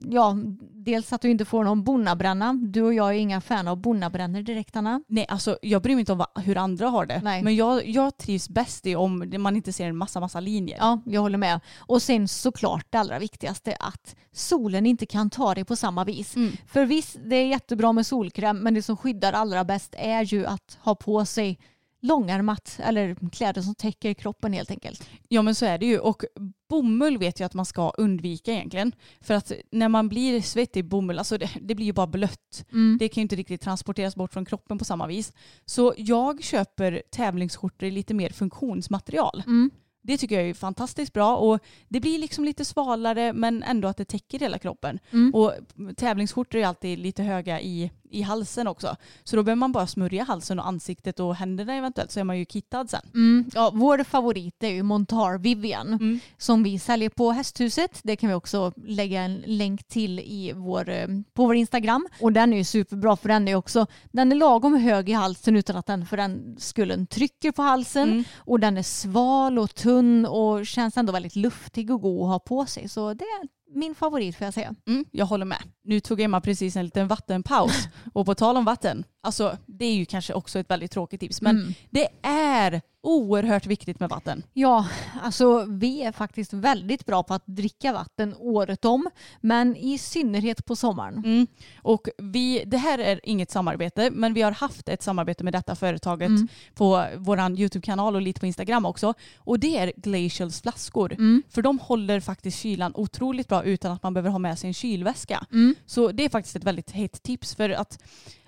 [0.09, 0.35] ja,
[0.73, 2.53] dels att du inte får någon bonnabränna.
[2.53, 5.01] Du och jag är inga fan av bonnabrännor direkt Anna.
[5.07, 7.21] Nej, alltså jag bryr mig inte om hur andra har det.
[7.23, 7.43] Nej.
[7.43, 10.77] Men jag, jag trivs bäst i om man inte ser en massa, massa linjer.
[10.77, 11.59] Ja, jag håller med.
[11.77, 16.35] Och sen såklart det allra viktigaste att solen inte kan ta dig på samma vis.
[16.35, 16.51] Mm.
[16.67, 20.45] För visst, det är jättebra med solkräm men det som skyddar allra bäst är ju
[20.45, 21.59] att ha på sig
[22.07, 25.09] långärmat eller kläder som täcker kroppen helt enkelt.
[25.27, 25.99] Ja men så är det ju.
[25.99, 26.23] Och
[26.69, 28.91] bomull vet jag att man ska undvika egentligen.
[29.21, 32.65] För att när man blir svettig i bomull, alltså det, det blir ju bara blött.
[32.71, 32.97] Mm.
[32.99, 35.33] Det kan ju inte riktigt transporteras bort från kroppen på samma vis.
[35.65, 39.43] Så jag köper tävlingsskjortor i lite mer funktionsmaterial.
[39.45, 39.71] Mm.
[40.07, 43.97] Det tycker jag är fantastiskt bra och det blir liksom lite svalare men ändå att
[43.97, 44.99] det täcker hela kroppen.
[45.11, 45.35] Mm.
[45.35, 45.53] Och
[45.95, 48.95] tävlingsskjortor är alltid lite höga i, i halsen också.
[49.23, 52.37] Så då behöver man bara smörja halsen och ansiktet och händerna eventuellt så är man
[52.39, 53.01] ju kittad sen.
[53.13, 53.45] Mm.
[53.53, 56.19] Ja, vår favorit är ju Montar Vivian Mm.
[56.37, 57.99] som vi säljer på Hästhuset.
[58.03, 62.07] Det kan vi också lägga en länk till i vår, eh, på vår Instagram.
[62.21, 65.55] Och den är ju superbra för den är också den är lagom hög i halsen
[65.55, 68.09] utan att den för den skullen trycker på halsen.
[68.11, 68.23] Mm.
[68.37, 72.39] Och den är sval och tunn och känns ändå väldigt luftig och god att ha
[72.39, 72.89] på sig.
[72.89, 73.25] Så det
[73.69, 74.75] min favorit får jag säga.
[74.87, 75.57] Mm, jag håller med.
[75.83, 77.87] Nu tog Emma precis en liten vattenpaus.
[78.13, 81.41] och på tal om vatten, alltså det är ju kanske också ett väldigt tråkigt tips,
[81.41, 81.73] men Mm.
[81.89, 84.43] det är oerhört viktigt med vatten.
[84.53, 84.87] Ja,
[85.23, 89.09] alltså vi är faktiskt väldigt bra på att dricka vatten året om,
[89.41, 91.17] men i synnerhet på sommaren.
[91.17, 91.47] Mm.
[91.81, 95.75] Och vi, det här är inget samarbete, men vi har haft ett samarbete med detta
[95.75, 96.47] företaget Mm.
[96.75, 99.13] på vår YouTube-kanal och lite på Instagram också.
[99.37, 101.13] Och det är Glacials flaskor.
[101.13, 101.43] Mm.
[101.49, 104.73] För de håller faktiskt kylan otroligt bra utan att man behöver ha med sig en
[104.73, 105.45] kylväska.
[105.51, 105.75] Mm.
[105.85, 107.99] Så det är faktiskt ett väldigt hett tips för att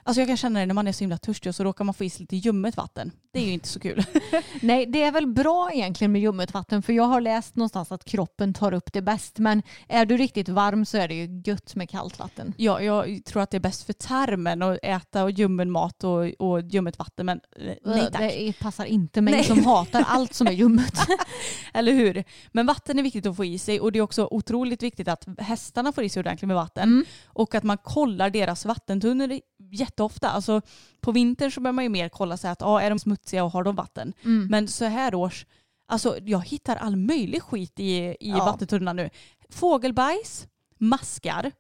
[0.10, 1.94] Alltså jag kan känna det när man är så himla törstig och så råkar man
[1.94, 3.12] få i sig lite ljummet vatten.
[3.34, 4.06] Det är ju inte så kul.
[4.62, 8.06] Nej, det är väl bra egentligen med ljummet vatten för jag har läst någonstans att
[8.06, 9.40] kroppen tar upp det bäst.
[9.40, 12.54] Men är du riktigt varm så är det ju gött med kallt vatten.
[12.58, 16.30] Ja, jag tror att det är bäst för tarmen att äta och ljummen mat och,
[16.40, 17.26] och ljummet vatten.
[17.26, 18.22] Men eh, nej tack.
[18.22, 19.44] Det passar inte mig Nej.
[19.44, 20.94] som hatar allt som är ljummet.
[21.74, 22.24] Eller hur?
[22.52, 25.26] Men vatten är viktigt att få i sig och det är också otroligt viktigt att
[25.38, 26.84] hästarna får i sig ordentligt med vatten.
[26.84, 27.06] Mm.
[27.26, 29.40] Och att man kollar deras vattentunnor
[30.00, 30.30] jätteofta.
[30.30, 30.62] Alltså
[31.02, 33.52] på vintern så behöver man ju mer kolla så att ah, är de smutsiga och
[33.52, 34.14] har de vatten.
[34.26, 34.48] Mm.
[34.48, 35.46] Men så här års,
[35.88, 38.46] alltså jag hittar all möjlig skit i, i Ja.
[38.46, 39.10] vattentunnorna nu.
[39.50, 41.52] Fågelbajs, maskar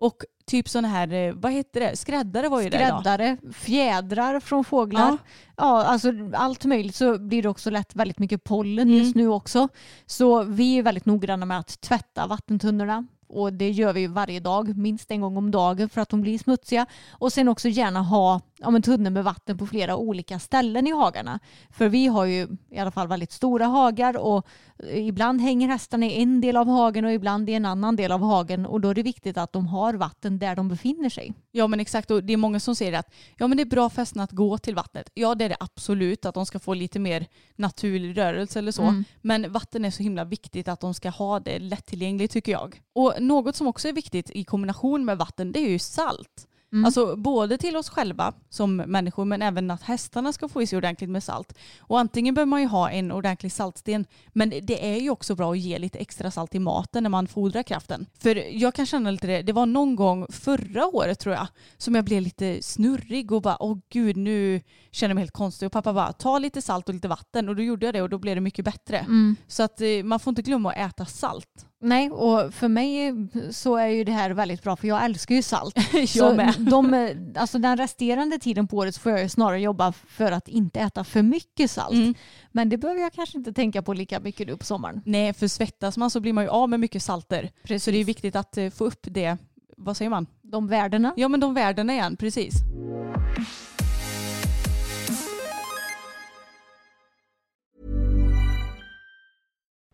[0.00, 2.88] och typ sådana här, eh, vad heter det, skräddare var ju det idag.
[3.00, 5.00] Skräddare, fjädrar från fåglar.
[5.08, 5.16] Ja.
[5.56, 5.84] Ja.
[5.84, 8.98] alltså allt möjligt så blir det också lätt väldigt mycket pollen Mm.
[8.98, 9.68] just nu också.
[10.06, 13.06] Så vi är väldigt noggranna med att tvätta vattentunnorna.
[13.32, 16.38] Och det gör vi varje dag, minst en gång om dagen för att de blir
[16.38, 16.86] smutsiga.
[17.10, 20.92] Och sen också gärna ha ja, men tunnor med vatten på flera olika ställen i
[20.92, 21.40] hagarna.
[21.70, 24.46] För vi har ju i alla fall väldigt stora hagar och
[24.90, 28.20] ibland hänger hästarna i en del av hagen och ibland i en annan del av
[28.20, 28.66] hagen.
[28.66, 31.32] Och då är det viktigt att de har vatten där de befinner sig.
[31.50, 33.90] Ja men exakt och det är många som säger att ja men det är bra
[33.90, 35.10] för hästarna att gå till vattnet.
[35.14, 38.82] Ja det är det absolut att de ska få lite mer naturlig rörelse eller så.
[38.82, 39.04] Mm.
[39.20, 42.80] Men vatten är så himla viktigt att de ska ha det lättillgängligt tycker jag.
[42.92, 46.46] Och något som också är viktigt i kombination med vatten det är ju salt.
[46.72, 46.84] Mm.
[46.84, 50.76] Alltså både till oss själva som människor men även att hästarna ska få i sig
[50.76, 51.58] ordentligt med salt.
[51.80, 55.52] Och antingen behöver man ju ha en ordentlig saltsten men det är ju också bra
[55.52, 58.06] att ge lite extra salt i maten när man fodrar kraften.
[58.18, 61.94] För jag kan känna lite det, det var någon gång förra året tror jag som
[61.94, 65.72] jag blev lite snurrig och bara åh gud nu känner jag mig helt konstig och
[65.72, 68.18] pappa bara ta lite salt och lite vatten och då gjorde jag det och då
[68.18, 68.98] blev det mycket bättre.
[68.98, 69.36] Mm.
[69.46, 71.66] Så att eh, man får inte glömma att äta salt.
[71.84, 73.12] Nej, och för mig
[73.50, 75.76] så är ju det här väldigt bra för jag älskar ju salt.
[75.92, 76.54] Jag så med.
[76.58, 80.48] De, alltså den resterande tiden på året så får jag ju snarare jobba för att
[80.48, 81.94] inte äta för mycket salt.
[81.94, 82.14] Mm.
[82.52, 85.02] Men det behöver jag kanske inte tänka på lika mycket nu på sommaren.
[85.04, 87.50] Nej, för svettas man så blir man ju av med mycket salter.
[87.62, 87.84] Precis.
[87.84, 89.36] Så det är viktigt att eh, få upp det,
[89.76, 90.26] vad säger man?
[90.42, 91.14] De värdena.
[91.16, 92.54] Ja men de värdena igen, precis.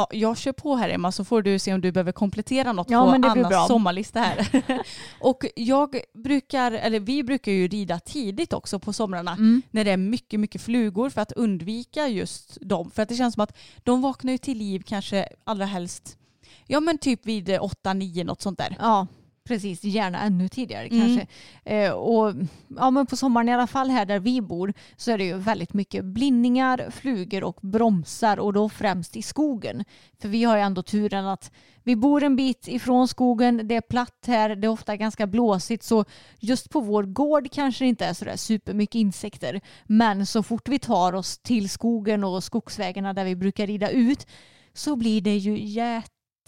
[0.00, 2.90] Ja, jag kör på här Emma så får du se om du behöver komplettera något
[2.90, 4.62] Ja, på Annas sommarlista här.
[5.20, 9.62] och jag brukar, eller vi brukar ju rida tidigt också på somrarna Mm.
[9.70, 12.90] när det är mycket, mycket flugor för att undvika just dem.
[12.90, 16.16] För att det känns som att de vaknar ju till liv kanske allra helst,
[16.66, 18.76] ja men typ vid 8-9 något sånt där.
[18.80, 19.06] Ja,
[19.44, 19.84] precis.
[19.84, 21.00] Gärna ännu tidigare Mm.
[21.00, 21.26] kanske.
[21.64, 22.34] Eh, och,
[22.76, 25.36] ja, men på sommaren i alla fall här där vi bor så är det ju
[25.36, 29.84] väldigt mycket blindningar, flugor och bromsar och då främst i skogen.
[30.20, 33.80] För vi har ju ändå turen att vi bor en bit ifrån skogen, det är
[33.80, 36.04] platt här, det är ofta ganska blåsigt så
[36.38, 39.60] just på vår gård kanske det inte är sådär supermycket insekter.
[39.84, 44.26] Men så fort vi tar oss till skogen och skogsvägarna där vi brukar rida ut
[44.72, 45.58] så blir det ju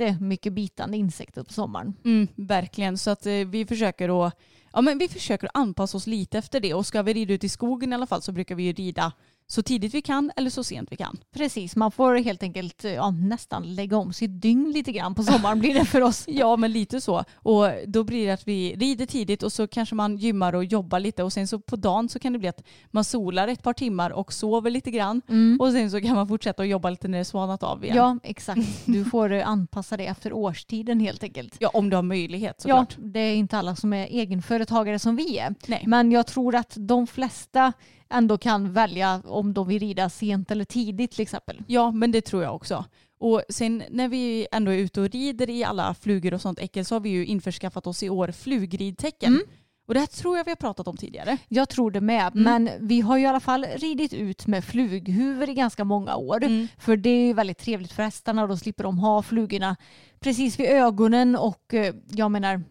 [0.06, 1.94] jättemycket bitande insekter på sommaren.
[2.04, 4.38] Mm, verkligen, så att eh, vi försöker att
[4.72, 7.48] Ja men vi försöker anpassa oss lite efter det och ska vi rida ut i
[7.48, 9.12] skogen i alla fall så brukar vi ju rida
[9.52, 11.18] så tidigt vi kan eller så sent vi kan.
[11.34, 15.58] Precis, man får helt enkelt ja, nästan lägga om sitt dygn lite grann på sommaren
[15.60, 16.24] blir det för oss.
[16.28, 17.24] Ja men lite så.
[17.34, 21.00] Och då blir det att vi rider tidigt och så kanske man gymmar och jobbar
[21.00, 23.72] lite och sen så på dagen så kan det bli att man solar ett par
[23.72, 25.60] timmar och sover lite grann Mm.
[25.60, 27.96] och sen så kan man fortsätta att jobba lite när det svalnat av igen.
[27.96, 28.60] Ja, exakt.
[28.86, 31.56] Du får eh, anpassa det efter årstiden helt enkelt.
[31.60, 33.12] Ja, om du har möjlighet Ja, såklart.
[33.12, 35.54] det är inte alla som är egenföretagare som vi är.
[35.66, 35.84] Nej.
[35.86, 37.72] Men jag tror att de flesta
[38.12, 41.62] ändå kan välja om de vill rida sent eller tidigt till exempel.
[41.66, 42.84] Ja, men det tror jag också.
[43.20, 46.84] Och sen när vi ändå är ute och rider i alla flugor och sånt äckel
[46.84, 49.32] så har vi ju införskaffat oss i år flugridtecken.
[49.32, 49.42] Mm.
[49.88, 51.38] Och det här tror jag vi har pratat om tidigare.
[51.48, 52.34] Jag tror det med.
[52.34, 52.44] Mm.
[52.44, 56.44] Men vi har ju i alla fall ridit ut med flughuvor i ganska många år.
[56.44, 56.68] Mm.
[56.78, 59.76] För det är ju väldigt trevligt för hästarna och då slipper de ha flugorna
[60.22, 62.62] precis vid ögonen och eh, jag menar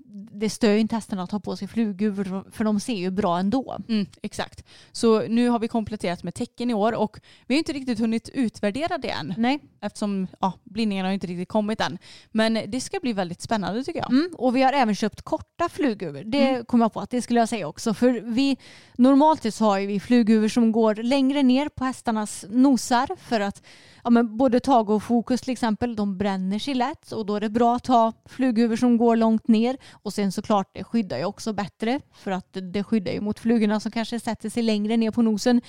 [0.41, 3.39] det stör ju inte hästarna att ha på sig flughuvor för de ser ju bra
[3.39, 3.77] ändå.
[3.89, 4.65] Mm, exakt.
[4.91, 8.29] Så nu har vi kompletterat med tecken i år och vi har inte riktigt hunnit
[8.29, 9.59] utvärdera det än Nej.
[9.81, 11.97] eftersom ja, blindningarna har inte riktigt kommit än.
[12.31, 14.11] Men det ska bli väldigt spännande tycker jag.
[14.11, 16.23] Mm, och vi har även köpt korta flughuvor.
[16.23, 17.93] Det kom jag på att det skulle jag säga också.
[17.93, 18.57] För vi,
[18.97, 23.63] normalt sett så har vi flughuvor som går längre ner på hästarnas nosar för att
[24.03, 27.41] ja, men både tag och fokus till exempel, de bränner sig lätt och då är
[27.41, 29.77] det bra att ha flughuvor som går långt ner.
[29.91, 33.79] Och sen såklart det skyddar ju också bättre för att det skyddar ju mot flugorna
[33.79, 35.61] som kanske sätter sig längre ner på nosen.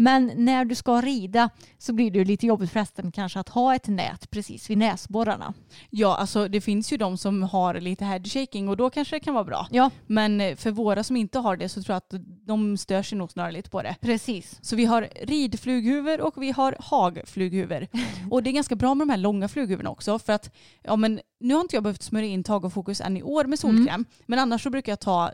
[0.00, 3.48] Men när du ska rida så blir det ju lite jobbigt för hästen kanske att
[3.48, 5.54] ha ett nät precis vid näsborrarna.
[5.90, 9.34] Ja, alltså det finns ju de som har lite headshaking och då kanske det kan
[9.34, 9.66] vara bra.
[9.70, 13.18] Ja, Men för våra som inte har det så tror jag att de stör sig
[13.18, 13.96] nog snarare lite på det.
[14.00, 14.58] precis.
[14.62, 17.86] Så vi har ridflughuvor och vi har hagflughuvor.
[18.30, 21.20] Och det är ganska bra med de här långa flughuvorna också för att ja, men,
[21.40, 24.04] nu har inte jag behövt smörja in tag och fokus än i år med solkräm.
[24.26, 25.32] Men annars så brukar jag ta eh,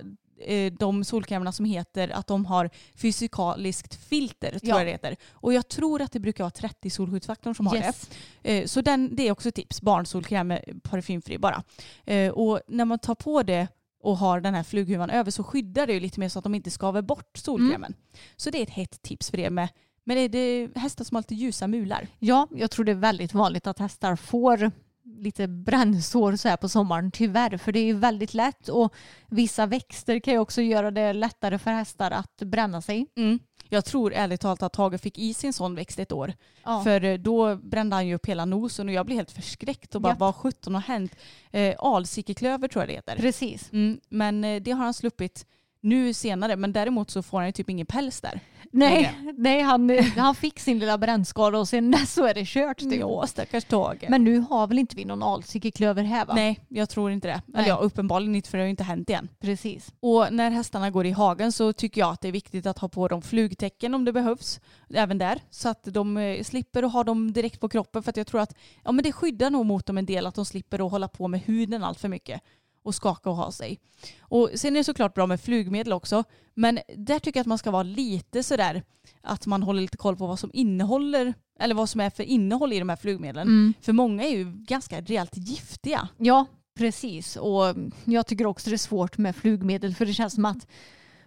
[0.78, 4.76] de solkrämerna som heter att de har fysikaliskt filter, tror Ja.
[4.78, 5.16] jag det heter.
[5.32, 8.10] Och jag tror att det brukar vara 30 solskyddsfaktorn som har Yes.
[8.42, 8.58] det.
[8.60, 11.62] Eh, så den, det är också ett tips, barnsolkräm eh, parfymfri bara.
[12.06, 13.68] Eh, och när man tar på det
[14.02, 16.54] och har den här flughuvan över så skyddar det ju lite mer så att de
[16.54, 17.94] inte skaver bort solkrämen.
[18.36, 19.68] Så det är ett hett tips för er med,
[20.04, 22.08] med det, det är hästar som har lite ljusa mular.
[22.18, 24.70] Ja, jag tror det är väldigt vanligt att hästar får
[25.04, 27.56] lite brännsår så här på sommaren, tyvärr.
[27.56, 28.94] För det är ju väldigt lätt och
[29.26, 33.06] vissa växter kan ju också göra det lättare för hästar att bränna sig.
[33.16, 33.38] Mm.
[33.68, 36.32] Jag tror ärligt talat att Tage fick i sig en sån växt ett år.
[36.64, 36.84] Ja.
[36.84, 40.00] För eh, då brände han ju upp hela nosen och jag blev helt förskräckt och
[40.00, 40.20] bara Japp.
[40.20, 41.12] vad sjutton har hänt?
[41.50, 43.16] Eh, alsikeklöver tror jag det heter.
[43.16, 43.72] Precis.
[43.72, 45.46] Mm, men eh, det har han sluppit
[45.84, 48.40] nu senare men däremot så får han ju typ ingen päls där.
[48.70, 52.78] Nej, nej han, han fick sin lilla brännskada och sen så är det kört.
[52.78, 52.94] typ.
[52.94, 54.04] Ja stackars Tage.
[54.08, 56.34] Men nu har väl inte vi någon alsikeklöver här va?
[56.34, 57.42] Nej jag tror inte det.
[57.46, 57.62] Nej.
[57.62, 59.28] Eller ja uppenbarligen inte för det har ju inte hänt igen.
[59.40, 59.92] Precis.
[60.00, 62.88] Och när hästarna går i hagen så tycker jag att det är viktigt att ha
[62.88, 64.60] på dem flugtecken om det behövs.
[64.94, 65.40] Även där.
[65.50, 68.02] Så att de eh, slipper att ha dem direkt på kroppen.
[68.02, 70.34] För att jag tror att ja, men det skyddar nog mot dem en del att
[70.34, 72.40] de slipper att hålla på med huden allt för mycket.
[72.84, 73.80] Och skaka och ha sig.
[74.20, 76.24] Och sen är det såklart bra med flugmedel också.
[76.54, 78.82] Men där tycker jag att man ska vara lite sådär
[79.22, 82.72] att man håller lite koll på vad som innehåller eller vad som är för innehåll
[82.72, 83.48] i de här flugmedlen.
[83.48, 83.74] Mm.
[83.80, 86.08] För många är ju ganska rejält giftiga.
[86.16, 87.36] Ja, precis.
[87.36, 90.66] Och jag tycker också det är svårt med flugmedel för det känns som att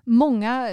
[0.07, 0.69] många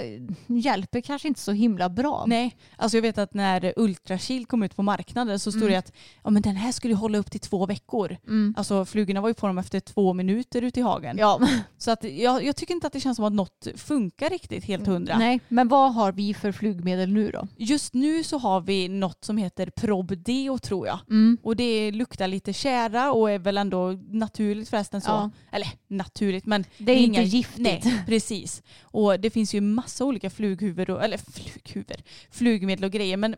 [0.47, 2.23] hjälper kanske inte så himla bra.
[2.27, 5.71] Nej, alltså jag vet att när Ultrakild kom ut på marknaden så stod Mm.
[5.73, 5.91] det att
[6.23, 8.17] ja, men den här skulle hålla upp till två veckor.
[8.27, 8.53] Mm.
[8.57, 11.17] Alltså flugorna var ju på dem efter två minuter ute i hagen.
[11.19, 11.39] Ja,
[11.77, 14.87] Så att jag, jag tycker inte att det känns som att något funkar riktigt helt
[14.87, 15.17] hundra.
[15.17, 15.39] nej.
[15.47, 17.47] Men vad har vi för flugmedel nu då?
[17.57, 20.99] Just nu så har vi något som heter Probdeo tror jag.
[21.09, 21.37] Mm.
[21.43, 25.09] Och det luktar lite kära och är väl ändå naturligt förresten så.
[25.09, 25.29] Ja.
[25.51, 27.59] Eller naturligt men Det är inte giftigt.
[27.85, 28.63] Nej, precis.
[28.81, 31.95] Och det finns ju massa olika flughuvor, och, eller flughuvor,
[32.31, 33.17] flugmedel och grejer.
[33.17, 33.35] Men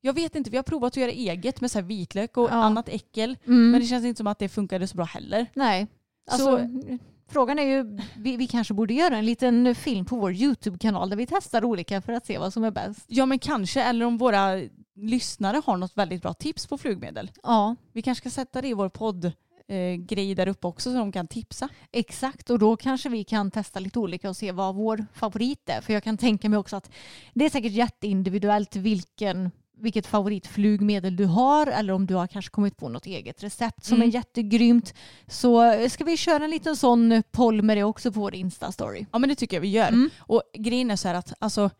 [0.00, 2.54] jag vet inte, vi har provat att göra eget med så vitlök och Ja.
[2.54, 3.36] annat äckel.
[3.46, 3.70] Mm.
[3.70, 5.46] Men det känns inte som att det funkade så bra heller.
[5.54, 5.86] Nej.
[6.30, 10.32] Alltså, Så- Frågan är ju, vi, vi kanske borde göra en liten film på vår
[10.32, 13.04] YouTube-kanal där vi testar olika för att se vad som är bäst.
[13.06, 14.60] Ja men kanske, eller om våra
[14.96, 17.30] lyssnare har något väldigt bra tips på flugmedel.
[17.42, 19.32] Ja, Vi kanske ska sätta det i vår podd
[19.68, 21.68] eh, grej där uppe också så de kan tipsa.
[21.92, 22.50] exakt.
[22.50, 25.80] Och då kanske vi kan testa lite olika och se vad vår favorit är.
[25.80, 26.90] För jag kan tänka mig också att
[27.34, 32.76] det är säkert jätteindividuellt vilken vilket favoritflugmedel du har eller om du har kanske kommit
[32.76, 34.08] på något eget recept som Mm.
[34.08, 34.94] är jättegrymt.
[35.26, 39.06] Så ska vi köra en liten sån poll med det också på vår Insta-story.
[39.12, 39.88] Ja men det tycker jag vi gör.
[39.88, 40.10] Mm.
[40.18, 41.70] Och grejen är så här att alltså,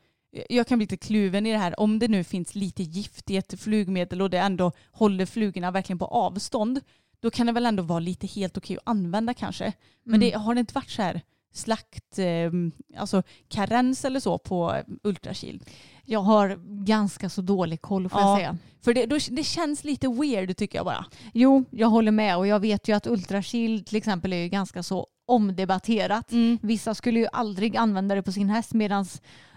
[0.49, 1.81] jag kan bli lite kluven i det här.
[1.81, 5.99] Om det nu finns lite gift i ett flugmedel och det ändå håller flugorna verkligen
[5.99, 6.81] på avstånd
[7.27, 9.73] då kan det väl ändå vara lite helt okej att använda kanske.
[10.05, 10.21] Men Mm.
[10.31, 11.21] det har det inte varit så här
[11.55, 12.51] slakt, eh,
[12.99, 15.65] alltså karens eller så på ultrakild.
[16.05, 18.29] Jag har ganska så dålig koll får Ja.
[18.31, 18.57] jag säga.
[18.85, 21.05] För det, då, det känns lite weird tycker jag bara.
[21.35, 24.83] Jo, jag håller med och jag vet ju att ultrakild till exempel är ju ganska
[24.83, 26.33] så omdebatterat.
[26.33, 26.59] Mm.
[26.63, 29.07] Vissa skulle ju aldrig använda det på sin häst medan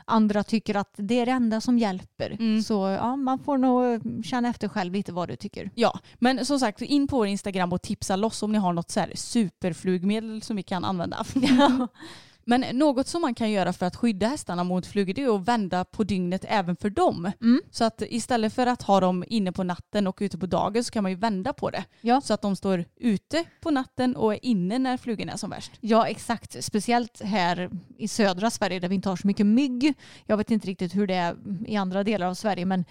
[0.10, 2.32] andra tycker att det är det enda som hjälper.
[2.39, 2.62] Mm.
[2.62, 5.72] Så ja, man får nog känna efter själv lite vad du tycker.
[5.76, 8.91] Ja, men som sagt in på vår Instagram och tipsa loss om ni har något
[8.91, 11.26] så här superflugmedel som vi kan använda.
[12.50, 15.47] Men något som man kan göra för att skydda hästarna mot flugor det är att
[15.47, 17.32] vända på dygnet även för dem.
[17.41, 17.62] Mm.
[17.72, 20.91] Så att istället för att ha dem inne på natten och ute på dagen så
[20.91, 21.86] kan man ju vända på det.
[22.02, 22.22] Ja.
[22.22, 25.72] Så att de står ute på natten och är inne när flugorna är som värst.
[25.80, 26.64] Ja, exakt.
[26.64, 29.93] Speciellt här i södra Sverige där vi inte har så mycket mygg.
[30.26, 31.36] Jag vet inte riktigt hur det är
[31.66, 32.86] i andra delar av Sverige men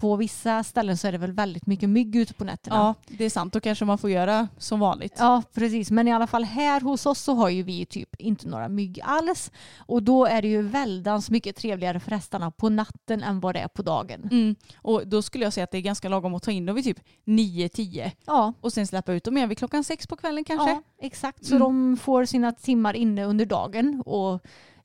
[0.00, 2.76] på vissa ställen så är det väl väldigt mycket mygg ute på nätterna.
[2.76, 3.52] Ja, det är sant.
[3.52, 5.14] Då kanske man får göra som vanligt.
[5.18, 5.90] Ja, precis.
[5.90, 9.00] Men i alla fall här hos oss så har ju vi typ inte några mygg
[9.02, 9.50] alls.
[9.78, 13.60] Och då är det ju väldans mycket trevligare för hästarna på natten än vad det
[13.60, 14.28] är på dagen.
[14.30, 14.54] Mm.
[14.76, 16.84] Och då skulle jag säga att det är ganska lagom att ta in dem vid
[16.84, 20.70] typ 9-10 Ja, och sen släppa ut dem igen vid klockan sex på kvällen kanske.
[20.70, 21.44] ja exakt.
[21.46, 21.60] Så Mm.
[21.68, 24.02] de får sina timmar inne under dagen.
[24.06, 24.40] Och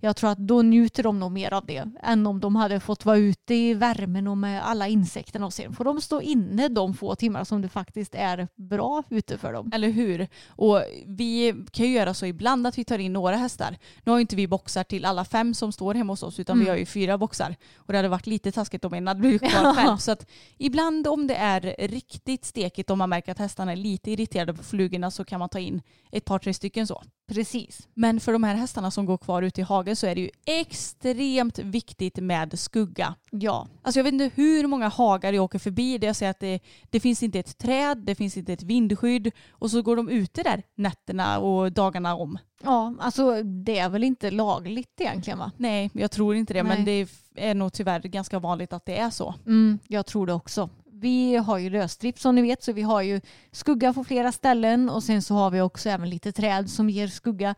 [0.06, 3.06] jag tror att då njuter de nog mer av det än om de hade fått
[3.06, 6.94] vara ute i värmen och med alla insekterna och sen får de stå inne de
[6.94, 9.72] få timmar som det faktiskt är bra ute för dem.
[9.74, 10.28] Eller hur?
[10.48, 13.78] Och vi kan ju göra så ibland att vi tar in några hästar.
[14.04, 16.56] Nu har ju inte vi boxar till alla fem som står hemma hos oss utan
[16.56, 16.66] Mm.
[16.66, 17.56] vi har ju fyra boxar.
[17.76, 19.98] Och det hade varit lite taskigt om en hade blivit kvar själv.
[19.98, 20.26] Så att
[20.58, 24.64] ibland om det är riktigt stekigt om man märker att hästarna är lite irriterade på
[24.64, 25.82] flugorna så kan man ta in
[26.12, 27.04] ett par tre stycken så.
[27.28, 27.88] Precis.
[27.94, 30.30] Men för de här hästarna som går kvar ute i hagen så är det ju
[30.46, 33.16] extremt viktigt med skugga.
[33.32, 33.68] Ja.
[33.82, 36.60] Alltså jag vet inte hur många hagar jag åker förbi där jag ser att det,
[36.90, 40.44] det finns inte ett träd, det finns inte ett vindskydd och så går de ute
[40.44, 42.38] där nätterna och dagarna om.
[42.64, 45.52] Ja, alltså det är väl inte lagligt egentligen va?
[45.58, 46.78] Nej, jag tror inte det, Nej.
[46.78, 49.36] men det är nog tyvärr ganska vanligt att det är så.
[49.46, 50.70] Mm, jag tror det också.
[50.98, 53.22] Vi har ju lösdrift som ni vet så vi har ju
[53.52, 57.08] skugga på flera ställen och sen så har vi också även lite träd som ger
[57.08, 57.56] skugga.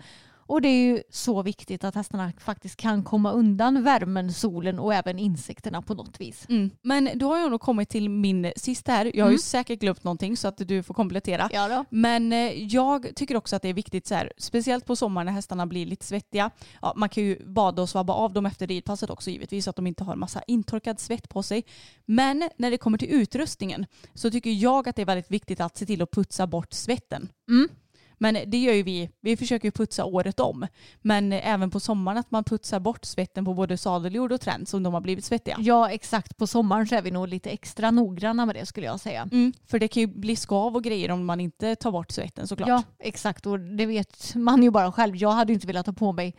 [0.47, 4.93] Och det är ju så viktigt att hästarna faktiskt kan komma undan värmen, solen och
[4.93, 6.45] även insekterna på något vis.
[6.49, 6.69] Mm.
[6.81, 9.11] Men då har jag nog kommit till min sista här.
[9.15, 9.39] Jag har ju Mm.
[9.39, 11.49] säkert glömt någonting så att du får komplettera.
[11.53, 11.85] Ja då.
[11.89, 15.33] Men eh, jag tycker också att det är viktigt så här, speciellt på sommaren när
[15.33, 16.51] hästarna blir lite svettiga.
[16.81, 19.75] Ja, man kan ju bada och svabba av dem efter ridpasset också givetvis så att
[19.75, 21.63] de inte har massa intorkad svett på sig.
[22.05, 25.77] Men när det kommer till utrustningen så tycker jag att det är väldigt viktigt att
[25.77, 27.29] se till att putsa bort svetten.
[27.49, 27.69] Mm.
[28.17, 29.09] Men det gör ju vi.
[29.21, 30.67] Vi försöker ju putsa året om.
[31.01, 34.83] Men även på sommaren att man putsar bort svetten på både sadeljord och träns om
[34.83, 35.57] de har blivit svettiga.
[35.59, 38.99] Ja exakt, på sommaren så är vi nog lite extra noggranna med det skulle jag
[38.99, 39.29] säga.
[39.31, 42.47] Mm, för det kan ju bli skav och grejer om man inte tar bort svetten
[42.47, 42.69] såklart.
[42.69, 45.15] Ja exakt och det vet man ju bara själv.
[45.15, 46.35] Jag hade inte velat ta på mig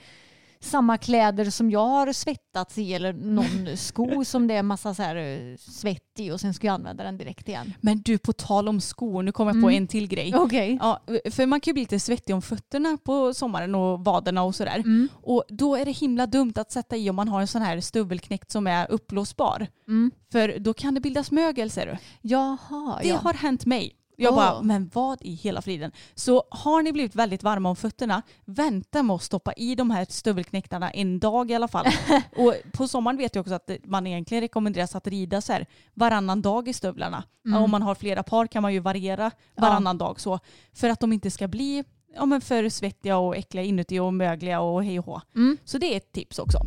[0.61, 5.03] samma kläder som jag har svettats i eller någon sko som det är massa så
[5.03, 7.73] här eh, svett i och sen ska jag använda den direkt igen.
[7.81, 9.83] Men du, på tal om skor, nu kommer jag på Mm.
[9.83, 10.35] en till grej.
[10.37, 10.79] Okej.
[10.81, 11.01] Ja,
[11.31, 14.77] för man kan ju bli lite svettig om fötterna på sommaren och vaderna och sådär.
[14.77, 15.09] Mm.
[15.23, 17.81] Och då är det himla dumt att sätta i om man har en sån här
[17.81, 19.67] stubbelknäckt som är uppblåsbar.
[19.89, 20.11] Mm.
[20.33, 21.97] För då kan det bildas mögel ser du.
[22.29, 23.17] Jaha, Det ja.
[23.17, 23.93] har hänt mig.
[24.21, 25.93] Jag bara, men vad i hela friden?
[26.15, 30.07] Så har ni blivit väldigt varma om fötterna, vänta med att stoppa i de här
[30.09, 31.87] stubbelknäktarna en dag i alla fall.
[32.37, 36.43] och på sommaren vet jag också att man egentligen rekommenderas att rida så här varannan
[36.43, 37.25] dag i stövlarna.
[37.47, 37.63] Mm.
[37.63, 40.39] Om man har flera par kan man ju variera varannan dag så.
[40.73, 44.61] För att de inte ska bli ja, men för svettiga och äckliga inuti och mögliga
[44.61, 45.21] och hej och hå.
[45.35, 45.57] Mm.
[45.65, 46.59] Så det är ett tips också.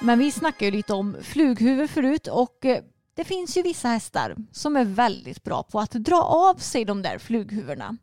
[0.00, 2.82] Men vi snackade ju lite om flughuvud förut och eh,
[3.16, 7.02] det finns ju vissa hästar som är väldigt bra på att dra av sig de
[7.02, 7.96] där flughuvudena.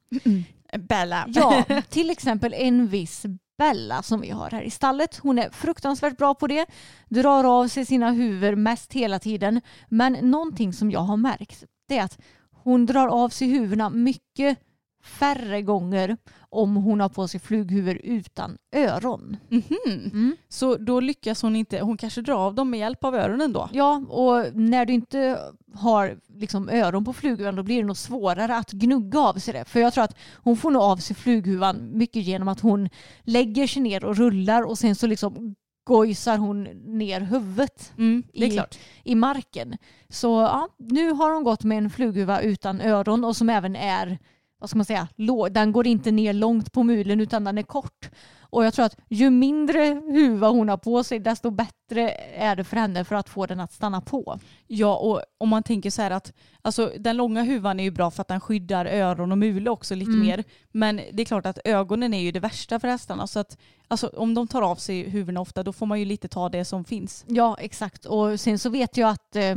[0.78, 1.26] Bella.
[1.28, 3.26] Ja, till exempel en viss
[3.58, 5.18] Bella som vi har här i stallet.
[5.18, 6.66] Hon är fruktansvärt bra på det.
[7.10, 9.62] Drar av sig sina huvud mest hela tiden.
[9.90, 12.20] Men någonting som jag har märkt det är att
[12.52, 14.60] hon drar av sig huvudena mycket
[15.04, 16.18] färre gånger
[16.50, 19.38] om hon har på sig flughuvud utan öron.
[19.50, 19.64] Mhm.
[19.86, 20.36] Mm.
[20.50, 23.70] Så då lyckas hon inte, hon kanske drar av dem med hjälp av öronen då?
[23.74, 25.40] Ja, och när du inte
[25.74, 29.66] har liksom öron på flughuvan då blir det nog svårare att gnugga av sig det.
[29.66, 32.90] För jag tror att hon får nog av sig flughuvan mycket genom att hon
[33.24, 36.64] lägger sig ner och rullar och sen så liksom gojsar hon
[36.98, 38.80] ner huvudet Mm, det är I- klart.
[39.04, 39.78] i marken.
[40.10, 44.20] Så ja, nu har hon gått med en flughuva utan öron och som även är
[44.64, 45.08] vad ska man säga,
[45.52, 48.10] den går inte ner långt på mulen utan den är kort.
[48.40, 52.64] Och jag tror att ju mindre huva hon har på sig desto bättre är det
[52.64, 54.40] för henne för att få den att stanna på.
[54.68, 58.12] Ja, och om man tänker så här att alltså, den långa huvan är ju bra
[58.12, 60.26] för att den skyddar öron och mule också lite Mm.
[60.28, 60.44] mer.
[60.72, 63.28] Men det är klart att ögonen är ju det värsta för hästarna.
[63.28, 63.58] Så att
[63.88, 66.66] alltså, om de tar av sig huvudena ofta då får man ju lite ta det
[66.66, 67.26] som finns.
[67.28, 68.06] Ja, exakt.
[68.06, 69.56] Och sen så vet jag att eh,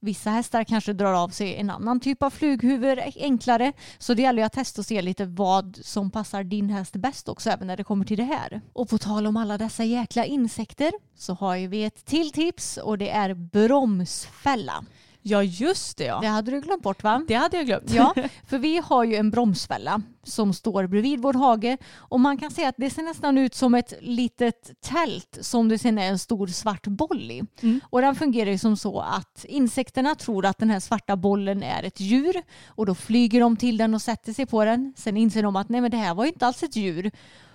[0.00, 3.72] vissa hästar kanske drar av sig en annan typ av flughuvud e- enklare.
[3.98, 7.28] Så det gäller ju att testa och se lite vad som passar din häst bäst
[7.28, 8.60] också, även när det kommer till det här.
[8.72, 12.76] Och på tal om alla dessa jäkla insekter så har ju vi ett till tips
[12.76, 14.84] och det är bromsfälla.
[15.26, 16.20] Ja, just det ja.
[16.20, 17.24] Det hade du glömt bort va?
[17.28, 17.90] Det hade jag glömt.
[17.90, 18.14] Ja,
[18.46, 22.68] för vi har ju en bromsfälla som står bredvid vår hage och man kan säga
[22.68, 26.46] att det ser nästan ut som ett litet tält som det sen är en stor
[26.46, 27.42] svart boll i.
[27.62, 27.80] Mm.
[27.90, 31.82] Och den fungerar ju som så att insekterna tror att den här svarta bollen är
[31.82, 34.94] ett djur och då flyger de till den och sätter sig på den.
[34.96, 37.10] Sen inser de att nej men det här var ju inte alls ett djur.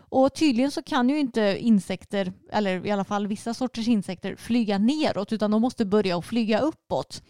[0.10, 4.78] Och tydligen så kan ju inte insekter, eller i alla fall vissa sorters insekter, flyga
[4.78, 7.24] neråt utan de måste börja att flyga uppåt.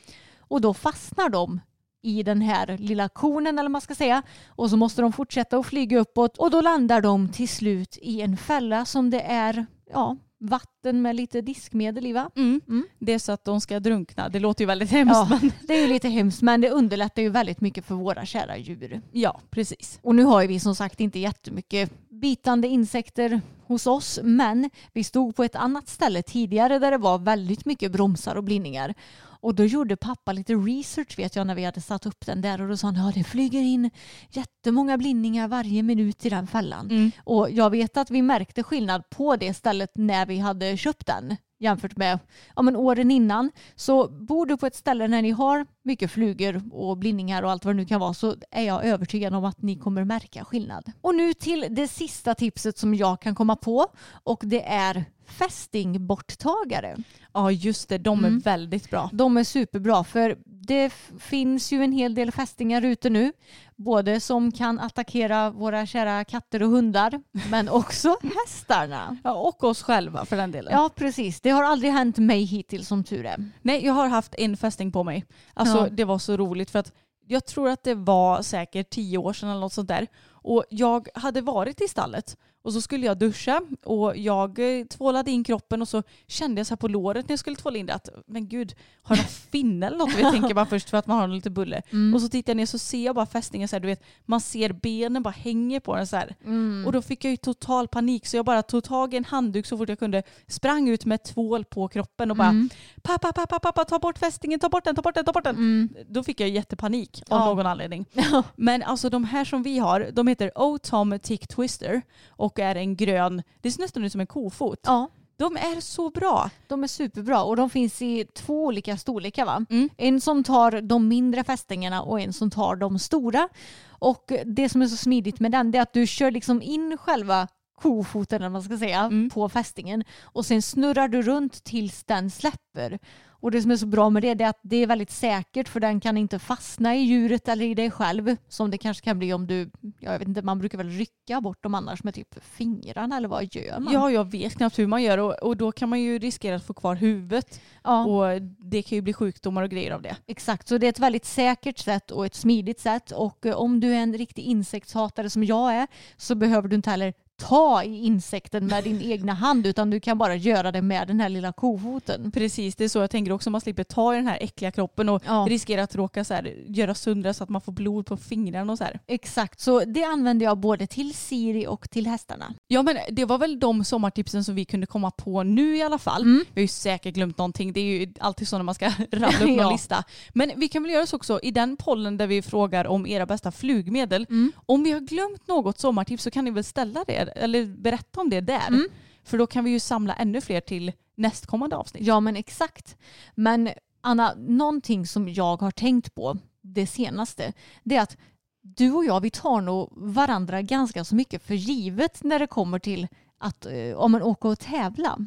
[0.50, 1.60] Och då fastnar de
[2.02, 5.58] i den här lilla konen eller vad man ska säga och så måste de fortsätta
[5.58, 9.66] att flyga uppåt och då landar de till slut i en fälla som det är
[9.94, 12.30] ja, vatten med lite diskmedel i va?
[12.36, 12.62] Mm.
[12.68, 12.88] Mm.
[13.00, 14.30] Det är så att de ska drunkna.
[14.30, 15.16] Det låter ju väldigt hemskt.
[15.16, 18.26] Ja, Men det är ju lite hemskt men det underlättar ju väldigt mycket för våra
[18.26, 19.02] kära djur.
[19.12, 20.00] ja, precis.
[20.02, 25.04] Och nu har ju vi som sagt inte jättemycket bitande insekter hos oss men vi
[25.04, 28.94] stod på ett annat ställe tidigare där det var väldigt mycket bromsar och blindningar.
[29.42, 32.62] Och då gjorde pappa lite research vet jag när vi hade satt upp den där
[32.62, 33.90] och då sa han ja det flyger in
[34.30, 36.92] jättemånga blindningar varje minut i den fällan.
[36.92, 37.12] Mm.
[37.24, 41.38] Och jag vet att vi märkte skillnad på det stället när vi hade köpt den
[41.60, 42.20] jämfört med
[42.56, 43.52] ja, men åren innan.
[43.76, 47.66] Så bor du på ett ställe när ni har mycket flugor och blindningar och allt
[47.66, 50.92] vad det nu kan vara så är jag övertygad om att ni kommer märka skillnad.
[51.02, 53.88] Och nu till det sista tipset som jag kan komma på
[54.24, 56.98] och det är fästingborttagare.
[57.34, 57.98] Ja, just det.
[57.98, 58.40] De är Mm.
[58.40, 59.10] väldigt bra.
[59.14, 63.34] De är superbra för det finns ju en hel del fästingar ute nu.
[63.76, 68.16] Både som kan attackera våra kära katter och hundar men också
[68.46, 69.18] hästarna.
[69.24, 70.74] Ja, och oss själva för den delen.
[70.74, 73.52] Ja precis, det har aldrig hänt mig hittills som tur är.
[73.62, 75.26] Nej, jag har haft en fästing på mig.
[75.54, 75.88] Alltså Ja.
[75.92, 76.94] det var så roligt för att
[77.28, 80.08] jag tror att det var säkert tio år sedan eller något sånt där.
[80.42, 85.32] Och jag hade varit i stallet och så skulle jag duscha och jag eh, tvålade
[85.32, 87.86] in kroppen och så kände jag så här på låret när jag skulle tvåla in
[87.86, 90.20] det att men gud, har jag någon finne eller något?
[90.20, 91.82] Jag tänker bara först för att man har lite bulle.
[91.92, 92.14] Mm.
[92.14, 94.42] Och så tittar jag ner så ser jag bara fästingen så här, du vet, man
[94.42, 96.36] ser benen bara hänger på den så här.
[96.46, 96.84] Mm.
[96.86, 99.66] Och då fick jag ju total panik så jag bara tog tag i en handduk
[99.66, 102.70] så fort jag kunde, sprang ut med tvål på kroppen och bara Mm.
[103.02, 105.56] pappa, pappa, pappa, ta bort fästingen, ta bort den, ta bort den, ta bort den.
[105.56, 105.90] Mm.
[106.10, 107.46] Då fick jag jättepanik av Ja.
[107.46, 108.06] någon anledning.
[108.56, 112.96] Men alltså de här som vi har, de heter O-Tom Tick Twister och är en
[112.96, 114.80] grön, det ser nästan ut som en kofot.
[114.84, 116.50] Ja, De är så bra.
[116.68, 119.66] de är superbra och de finns i två olika storlekar va?
[119.70, 119.90] Mm.
[119.98, 123.50] En som tar de mindre fästingarna och en som tar de stora.
[123.90, 127.48] Och det som är så smidigt med den är att du kör liksom in själva
[127.82, 129.30] kofoten eller man ska säga Mm.
[129.30, 133.00] på fästingen och sen snurrar du runt tills den släpper.
[133.42, 135.70] Och det som är så bra med det, det är att det är väldigt säkert
[135.70, 139.20] för den kan inte fastna i djuret eller i dig själv som det kanske kan
[139.20, 142.14] bli om du, ja, jag vet inte, man brukar väl rycka bort dem annars med
[142.14, 143.94] typ fingrarna eller vad gör man?
[143.94, 146.66] Ja, jag vet knappt hur man gör och, och då kan man ju riskera att
[146.66, 148.06] få kvar huvudet ja.
[148.06, 150.16] och det kan ju bli sjukdomar och grejer av det.
[150.28, 153.80] Exakt, så det är ett väldigt säkert sätt och ett smidigt sätt och eh, om
[153.80, 155.88] du är en riktig insektshatare som jag är
[156.18, 160.18] så behöver du inte heller ta i insekten med din egna hand utan du kan
[160.18, 162.32] bara göra det med den här lilla kofoten.
[162.32, 163.50] Precis, det är så jag tänker också.
[163.50, 165.46] Man slipper ta i den här äckliga kroppen och Ja.
[165.50, 168.78] riskera att råka så här, göra sönder så att man får blod på fingrarna och
[168.78, 169.00] så här.
[169.08, 172.54] Exakt, så det använder jag både till Siri och till hästarna.
[172.68, 175.98] Ja men det var väl de sommartipsen som vi kunde komma på nu i alla
[175.98, 176.22] fall.
[176.22, 176.46] Mm.
[176.54, 177.74] Vi har ju säkert glömt någonting.
[177.74, 179.72] Det är ju alltid så när man ska rabbla upp någon Ja.
[179.72, 180.04] lista.
[180.34, 183.26] Men vi kan väl göra så också i den pollen där vi frågar om era
[183.26, 184.26] bästa flugmedel.
[184.30, 184.52] Mm.
[184.66, 188.30] Om vi har glömt något sommartips så kan ni väl ställa det eller berätta om
[188.30, 188.68] det där.
[188.68, 188.88] Mm.
[189.24, 192.08] För då kan vi ju samla ännu fler till nästkommande avsnitt.
[192.08, 192.98] Ja men exakt.
[193.36, 193.70] Men
[194.02, 197.54] Anna, någonting som jag har tänkt på det senaste
[197.84, 198.18] det är att
[198.62, 202.80] du och jag vi tar nog varandra ganska så mycket för givet när det kommer
[202.80, 203.08] till
[203.38, 205.18] att eh, om man åker och tävla.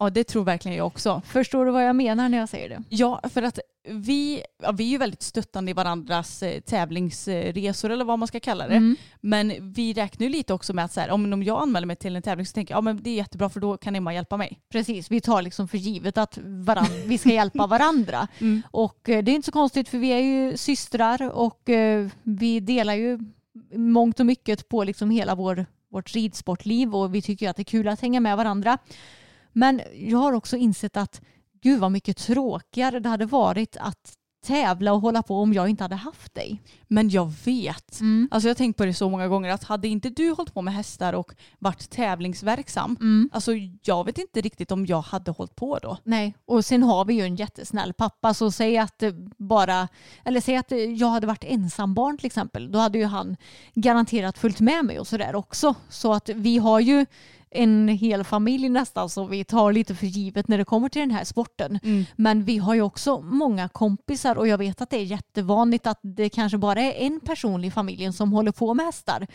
[0.00, 1.22] Ja det tror verkligen jag också.
[1.26, 2.82] Förstår du vad jag menar när jag säger det?
[2.88, 8.04] Ja, för att vi, ja, vi är ju väldigt stöttande i varandras eh, tävlingsresor eller
[8.04, 8.74] vad man ska kalla det.
[8.74, 8.96] Mm.
[9.20, 11.96] Men vi räknar ju lite också med att så här, om, om jag anmäler mig
[11.96, 14.14] till en tävling så tänker jag ja, men det är jättebra för då kan Emma
[14.14, 14.60] hjälpa mig.
[14.72, 18.28] Precis, vi tar liksom för givet att varann, vi ska hjälpa varandra.
[18.40, 18.62] Mm.
[18.70, 22.60] Och eh, det är inte så konstigt för vi är ju systrar och eh, vi
[22.60, 23.18] delar ju
[23.74, 27.64] mångt och mycket på liksom hela vår, vårt ridsportliv och vi tycker att det är
[27.64, 28.78] kul att hänga med varandra.
[29.52, 31.20] Men jag har också insett att
[31.62, 35.84] gud vad mycket tråkigare det hade varit att tävla och hålla på om jag inte
[35.84, 36.62] hade haft dig.
[36.88, 38.00] Men jag vet.
[38.00, 38.28] Mm.
[38.30, 40.62] Alltså jag har tänkt på det så många gånger att hade inte du hållit på
[40.62, 43.30] med hästar och varit tävlingsverksam, Mm.
[43.32, 45.96] alltså jag vet inte riktigt om jag hade hållit på då.
[46.04, 49.88] Nej, och sen har vi ju en jättesnäll pappa så säg att eh, bara,
[50.24, 53.36] eller säg att eh, jag hade varit ensambarn till exempel, då hade ju han
[53.74, 55.74] garanterat följt med mig och sådär också.
[55.88, 57.06] Så att vi har ju
[57.50, 61.10] en hel familj nästan som vi tar lite för givet när det kommer till den
[61.10, 61.78] här sporten.
[61.82, 62.04] Mm.
[62.16, 65.98] Men vi har ju också många kompisar och jag vet att det är jättevanligt att
[66.02, 69.26] det kanske bara är en person i familjen som håller på med hästar.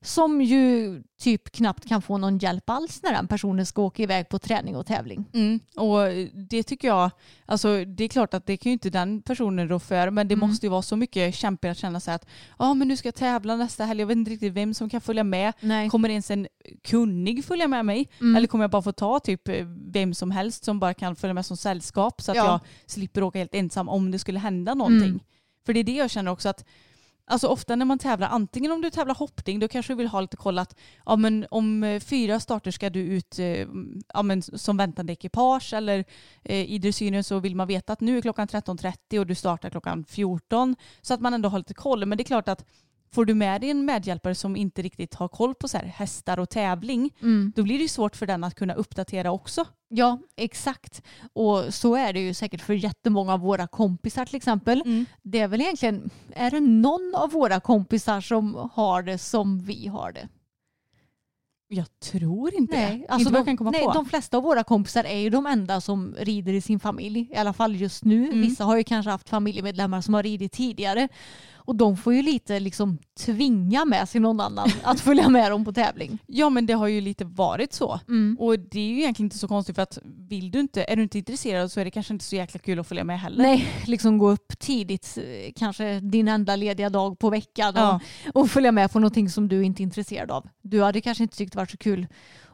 [0.00, 4.28] Som ju typ knappt kan få någon hjälp alls när den personen ska åka iväg
[4.28, 5.24] på träning och tävling.
[5.34, 5.60] Mm.
[5.76, 6.00] Och
[6.50, 7.10] det tycker jag,
[7.46, 10.34] alltså det är klart att det kan ju inte den personen rå för, men det
[10.34, 10.48] Mm.
[10.48, 12.26] måste ju vara så mycket kämpigt att känna sig att
[12.58, 15.00] ja men nu ska jag tävla nästa helg, jag vet inte riktigt vem som kan
[15.00, 15.52] följa med.
[15.60, 15.88] Nej.
[15.90, 16.46] Kommer ens en
[16.84, 18.08] kunnig följa med mig?
[18.20, 18.36] Mm.
[18.36, 21.34] Eller kommer jag bara få ta typ eh, vem som helst som bara kan följa
[21.34, 22.46] med som sällskap så att Ja.
[22.46, 25.08] jag slipper åka helt ensam om det skulle hända någonting.
[25.08, 25.20] Mm.
[25.66, 26.64] För det är det jag känner också att
[27.30, 30.20] Alltså ofta när man tävlar, antingen om du tävlar hoppning, då kanske du vill ha
[30.20, 30.76] lite koll att
[31.06, 33.66] ja, men om eh, fyra starter ska du ut eh,
[34.14, 36.04] ja, men som väntande ekipage eller
[36.42, 39.70] eh, i dressyren så vill man veta att nu är klockan 13.30 och du startar
[39.70, 42.06] klockan 14 så att man ändå har lite koll.
[42.06, 42.64] Men det är klart att
[43.10, 46.38] får du med dig en medhjälpare som inte riktigt har koll på så här, hästar
[46.38, 47.52] och tävling, Mm.
[47.56, 49.64] då blir det ju svårt för den att kunna uppdatera också.
[49.88, 51.02] Ja, exakt.
[51.32, 54.82] Och så är det ju säkert för jättemånga av våra kompisar till exempel.
[55.22, 59.86] Det är väl egentligen, är det någon av våra kompisar som har det som vi
[59.86, 60.28] har det?
[61.70, 63.06] Jag tror inte Nej, det.
[63.12, 63.92] alltså inte de, kan komma nej på.
[63.92, 67.28] de flesta av våra kompisar är ju de enda som rider i sin familj.
[67.32, 68.24] I alla fall just nu.
[68.26, 68.40] Mm.
[68.40, 71.08] Vissa har ju kanske haft familjemedlemmar som har ridit tidigare.
[71.68, 75.64] Och de får ju lite liksom tvinga med sig någon annan att följa med dem
[75.64, 76.18] på tävling.
[76.26, 78.00] Ja men det har ju lite varit så.
[78.08, 78.36] Mm.
[78.40, 81.02] Och det är ju egentligen inte så konstigt för att vill du inte, är du
[81.02, 83.42] inte intresserad så är det kanske inte så jäkla kul att följa med heller.
[83.42, 88.00] Nej, liksom gå upp tidigt, eh, kanske din enda lediga dag på veckan och, Ja.
[88.34, 90.48] och följa med på någonting som du inte är intresserad av.
[90.62, 92.06] Du hade kanske inte tyckt det var så kul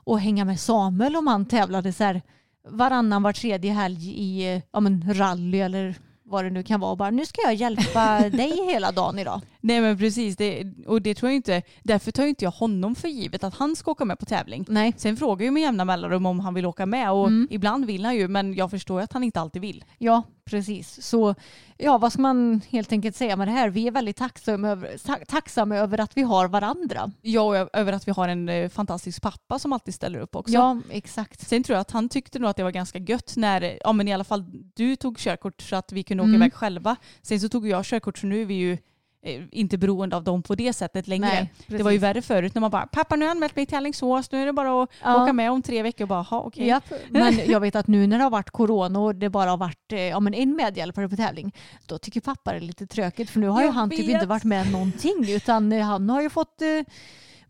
[0.06, 2.22] att hänga med Samuel om han tävlade så här
[2.68, 5.94] varannan, var tredje helg i eh, ja, men rally eller
[6.24, 9.40] vad det nu kan vara och bara nu ska jag hjälpa dig hela dagen idag.
[9.66, 12.94] Nej men precis, det, och det tror jag inte, därför tar ju inte jag honom
[12.94, 14.64] för givet att han ska åka med på tävling.
[14.68, 14.94] Nej.
[14.96, 17.48] Sen frågar jag med jämna mellanrum om han vill åka med och Mm.
[17.50, 19.84] ibland vill han ju men jag förstår ju att han inte alltid vill.
[19.98, 21.02] Ja, precis.
[21.06, 21.34] Så
[21.78, 23.68] ja, vad ska man helt enkelt säga med det här?
[23.70, 27.10] Vi är väldigt tacksamma över, ta- tacksamma över att vi har varandra.
[27.22, 30.52] Ja och över att vi har en eh, fantastisk pappa som alltid ställer upp också.
[30.54, 31.48] Ja, exakt.
[31.48, 34.08] Sen tror jag att han tyckte nog att det var ganska gött när, ja men
[34.08, 34.44] i alla fall
[34.74, 36.42] du tog körkort så att vi kunde åka Mm.
[36.42, 36.96] iväg själva.
[37.22, 38.78] Sen så tog jag körkort så nu är vi ju
[39.50, 41.26] inte beroende av dem på det sättet längre.
[41.28, 43.66] Nej, det var ju värre förut när man bara, pappa nu har jag anmält mig
[43.66, 45.22] till Alingsås, nu är det bara att Ja.
[45.22, 46.06] åka med om tre veckor.
[46.06, 46.66] Bara, "Ha, okej.
[46.66, 49.56] Japp, men jag vet att nu när det har varit corona och det bara har
[49.56, 51.52] varit eh, ja, men en medhjälpare på tävling,
[51.86, 54.08] då tycker pappa det är lite tråkigt för nu har ju Jag han typ vet.
[54.08, 56.68] inte varit med någonting utan eh, han har ju fått eh,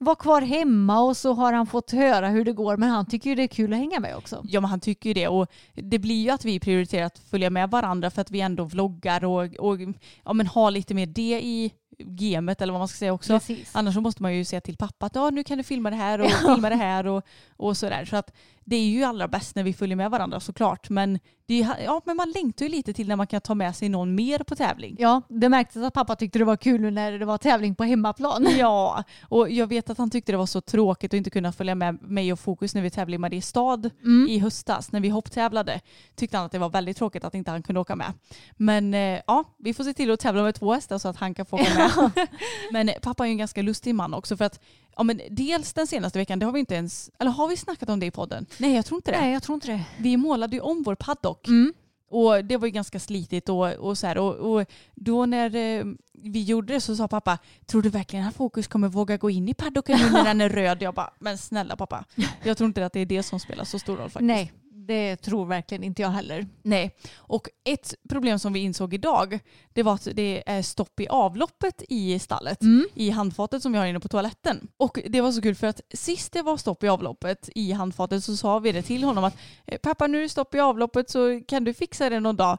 [0.04, 3.30] vara kvar hemma och så har han fått höra hur det går men han tycker
[3.30, 4.44] ju det är kul att hänga med också.
[4.48, 7.50] Ja men han tycker ju det och det blir ju att vi prioriterar att följa
[7.50, 9.78] med varandra för att vi ändå vloggar och, och
[10.24, 13.32] ja, men har lite mer det i gamet eller vad man ska säga också.
[13.32, 13.70] Precis.
[13.72, 15.96] Annars så måste man ju säga till pappa att ja, nu kan du filma det
[15.96, 17.24] här och filma det här och,
[17.56, 18.04] och sådär.
[18.04, 18.32] Så att
[18.66, 20.90] det är ju allra bäst när vi följer med varandra såklart.
[20.90, 23.76] Men, det är, ja, men man längtar ju lite till när man kan ta med
[23.76, 24.96] sig någon mer på tävling.
[24.98, 28.46] Ja, det märktes att pappa tyckte det var kul när det var tävling på hemmaplan.
[28.58, 31.74] Ja, och jag vet att han tyckte det var så tråkigt att inte kunna följa
[31.74, 34.26] med mig och Fokus när vi tävlade i Mariestad Mm.
[34.30, 35.80] i höstas när vi hopptävlade.
[36.14, 38.12] Tyckte han att det var väldigt tråkigt att inte han kunde åka med.
[38.56, 41.34] Men eh, ja, vi får se till att tävla med två hästar så att han
[41.34, 41.83] kan få åka med.
[42.72, 44.60] Men pappa är ju en ganska lustig man också för att
[44.96, 47.88] ja, men dels den senaste veckan, det har vi inte ens, eller har vi snackat
[47.88, 48.46] om det i podden?
[48.58, 49.20] Nej, jag tror inte det.
[49.20, 49.84] Nej, jag tror inte det.
[49.98, 51.48] Vi målade ju om vår paddock.
[51.48, 51.72] Mm.
[52.10, 54.18] Och det var ju ganska slitigt och, och så här.
[54.18, 58.34] Och, och då när eh, vi gjorde det så sa pappa, tror du verkligen att
[58.34, 60.82] Fokus kommer våga gå in i paddocken nu när den är röd?
[60.82, 62.04] Jag bara, men snälla pappa.
[62.42, 64.26] Jag tror inte att det är det som spelar så stor roll faktiskt.
[64.26, 64.52] Nej,
[64.86, 66.46] det tror verkligen inte jag heller.
[66.62, 66.96] Nej.
[67.16, 69.38] Och ett problem som vi insåg idag,
[69.72, 72.62] det var att det är stopp i avloppet i stallet.
[72.62, 72.86] Mm.
[72.94, 74.68] I handfatet som vi har inne på toaletten.
[74.76, 78.24] Och det var så kul för att sist det var stopp i avloppet i handfatet
[78.24, 81.10] så sa vi det till honom att "Eh, pappa nu är det stopp i avloppet
[81.10, 82.58] så kan du fixa det någon dag.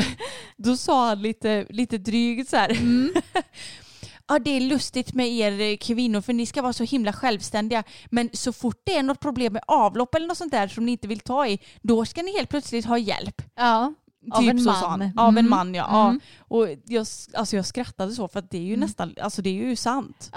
[0.56, 2.78] Då sa han lite, lite drygt så här.
[4.28, 7.82] Ja det är lustigt med er eh, kvinnor för ni ska vara så himla självständiga
[8.10, 10.92] men så fort det är något problem med avlopp eller något sånt där som ni
[10.92, 13.42] inte vill ta i då ska ni helt plötsligt ha hjälp.
[13.54, 13.94] Ja.
[14.32, 15.00] Av typ en så man.
[15.00, 15.18] han.
[15.18, 15.50] Av en Mm.
[15.50, 16.04] man ja.
[16.06, 16.20] Mm.
[16.22, 16.44] ja.
[16.48, 19.54] Och jag, alltså jag skrattade så för att det är ju nästan, alltså det är
[19.68, 20.30] ju sant.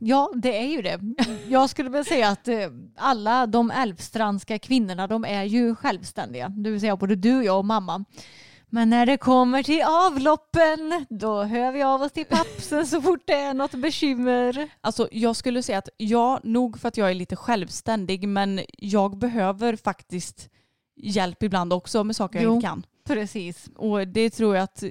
[0.00, 1.00] Ja, det är ju det.
[1.48, 2.56] Jag skulle väl säga att eh,
[2.96, 6.48] alla de älvstrandska kvinnorna, de är ju självständiga.
[6.48, 8.04] Det vill säga både du, jag och mamma.
[8.74, 13.22] Men när det kommer till avloppen, då hör vi av oss till pappsen så fort
[13.26, 14.68] det är något bekymmer.
[14.80, 19.18] Alltså jag skulle säga att ja, nog för att jag är lite självständig men jag
[19.18, 20.48] behöver faktiskt
[20.96, 22.54] hjälp ibland också med saker jag Jo.
[22.54, 22.86] inte kan.
[23.06, 23.70] Precis.
[23.76, 24.84] Och det tror jag att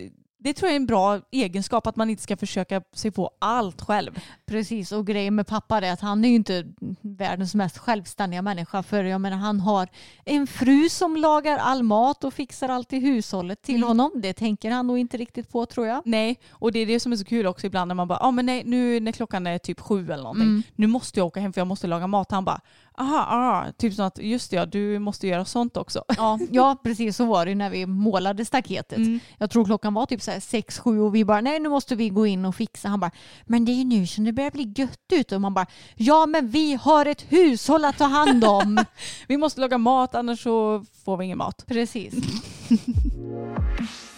[0.43, 3.81] det tror jag är en bra egenskap att man inte ska försöka sig på allt
[3.81, 4.19] själv.
[4.45, 6.63] Precis, och grejen med pappa är att han är ju inte
[7.01, 8.83] världens mest självständiga människa.
[8.83, 9.87] För jag menar, han har
[10.25, 13.87] en fru som lagar all mat och fixar allt i hushållet till Mm.
[13.87, 14.11] honom.
[14.15, 16.01] Det tänker han nog inte riktigt på tror jag.
[16.05, 18.27] Nej, och det är det som är så kul också ibland när man bara, ja
[18.27, 20.63] ah, men nej, nu när klockan är typ sju eller någonting, Mm.
[20.75, 22.31] nu måste jag åka hem för jag måste laga mat.
[22.31, 22.61] Han bara,
[22.97, 26.03] aha, aha, typ som att just det, ja, du måste göra sånt också.
[26.17, 28.97] Ja, ja, precis så var det när vi målade staketet.
[28.97, 29.19] Mm.
[29.37, 31.95] Jag tror klockan var typ så här sex, sju och vi bara nej nu måste
[31.95, 32.87] vi gå in och fixa.
[32.87, 33.11] Han bara
[33.45, 35.65] men det är ju nu som det börjar bli gött ute och man bara
[35.95, 38.85] ja men vi har ett hushåll att ta hand om.
[39.27, 41.63] Vi måste laga mat annars så får vi ingen mat.
[41.67, 42.13] precis.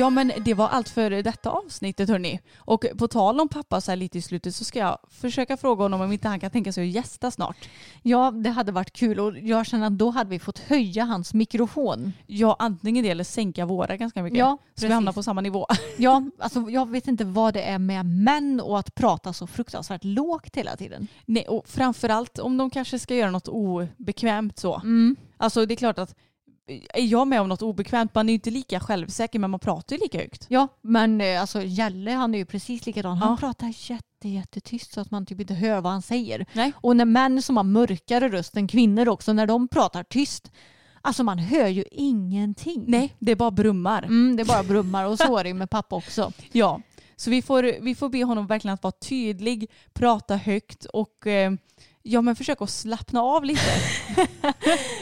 [0.00, 2.40] Ja men det var allt för detta avsnittet hörni.
[2.56, 5.82] Och på tal om pappa så här lite i slutet så ska jag försöka fråga
[5.82, 7.68] honom om inte han kan tänka sig att gästa snart.
[8.02, 11.34] Ja det hade varit kul och jag känner att då hade vi fått höja hans
[11.34, 12.12] mikrofon.
[12.26, 14.38] Ja antingen det eller sänka våra ganska mycket.
[14.38, 15.66] Ja, så vi hamnar på samma nivå.
[15.96, 20.04] Ja, alltså jag vet inte vad det är med män och att prata så fruktansvärt
[20.04, 21.06] lågt hela tiden.
[21.26, 24.74] Nej och framförallt om de kanske ska göra något obekvämt så.
[24.76, 25.16] Mm.
[25.36, 26.14] Alltså det är klart att
[26.94, 29.96] är jag med om något obekvämt, man är ju inte lika självsäker men man pratar
[29.96, 30.46] ju lika högt.
[30.48, 33.16] Ja, men eh, alltså Jalle han är ju precis likadan.
[33.16, 33.36] Han Ja.
[33.36, 36.46] pratar jätte, jättetyst så att man typ inte hör vad han säger.
[36.52, 36.72] Nej.
[36.76, 40.52] Och när män som har mörkare röst än kvinnor också, när de pratar tyst,
[41.02, 42.84] alltså man hör ju ingenting.
[42.86, 44.02] Nej, det är bara brummar.
[44.02, 46.32] Mm, det är bara brummar och så är det med pappa också.
[46.52, 46.80] Ja,
[47.16, 51.52] så vi får, vi får be honom verkligen att vara tydlig, prata högt och eh,
[52.10, 53.60] ja men försöka att slappna av lite.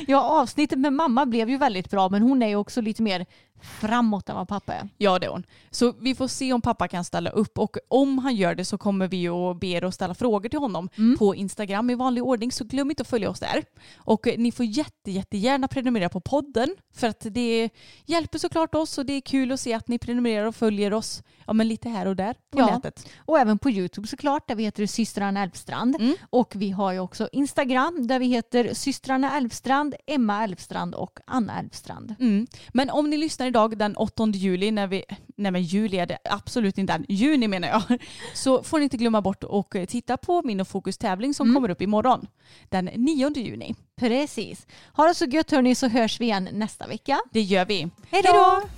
[0.06, 3.26] Ja, avsnittet med mamma blev ju väldigt bra men hon är ju också lite mer
[3.62, 4.88] framåt än vad pappa är.
[4.98, 5.44] Ja det är hon.
[5.70, 8.78] Så vi får se om pappa kan ställa upp och om han gör det så
[8.78, 10.88] kommer vi att be er att ställa frågor till honom
[11.18, 13.64] på Instagram i vanlig ordning så glöm inte att följa oss där.
[13.96, 17.70] Och eh, ni får jätte, jättegärna prenumerera på podden för att det
[18.06, 21.22] hjälper såklart oss och det är kul att se att ni prenumererar och följer oss
[21.46, 22.66] ja, men lite här och där på Ja.
[22.66, 23.09] nätet.
[23.18, 25.96] Och även på Youtube såklart där vi heter systrarna Elfstrand.
[26.00, 26.14] Mm.
[26.30, 31.59] Och vi har ju också Instagram där vi heter systrarna Elfstrand, Emma Elfstrand och Anna
[31.59, 32.14] Elfstrand.
[32.20, 32.46] Mm.
[32.68, 35.05] Men om ni lyssnar idag den 8 juli när vi,
[35.36, 37.82] nej men juli är det absolut inte än, juni menar jag,
[38.34, 41.70] så får ni inte glömma bort och titta på min och Fokus tävling som kommer
[41.70, 42.26] upp imorgon
[42.68, 43.74] den 9 juni.
[43.96, 44.66] Precis.
[44.92, 47.20] Ha det så gött hörni så hörs vi igen nästa vecka.
[47.30, 47.90] Det gör vi.
[48.11, 48.78] Hej då!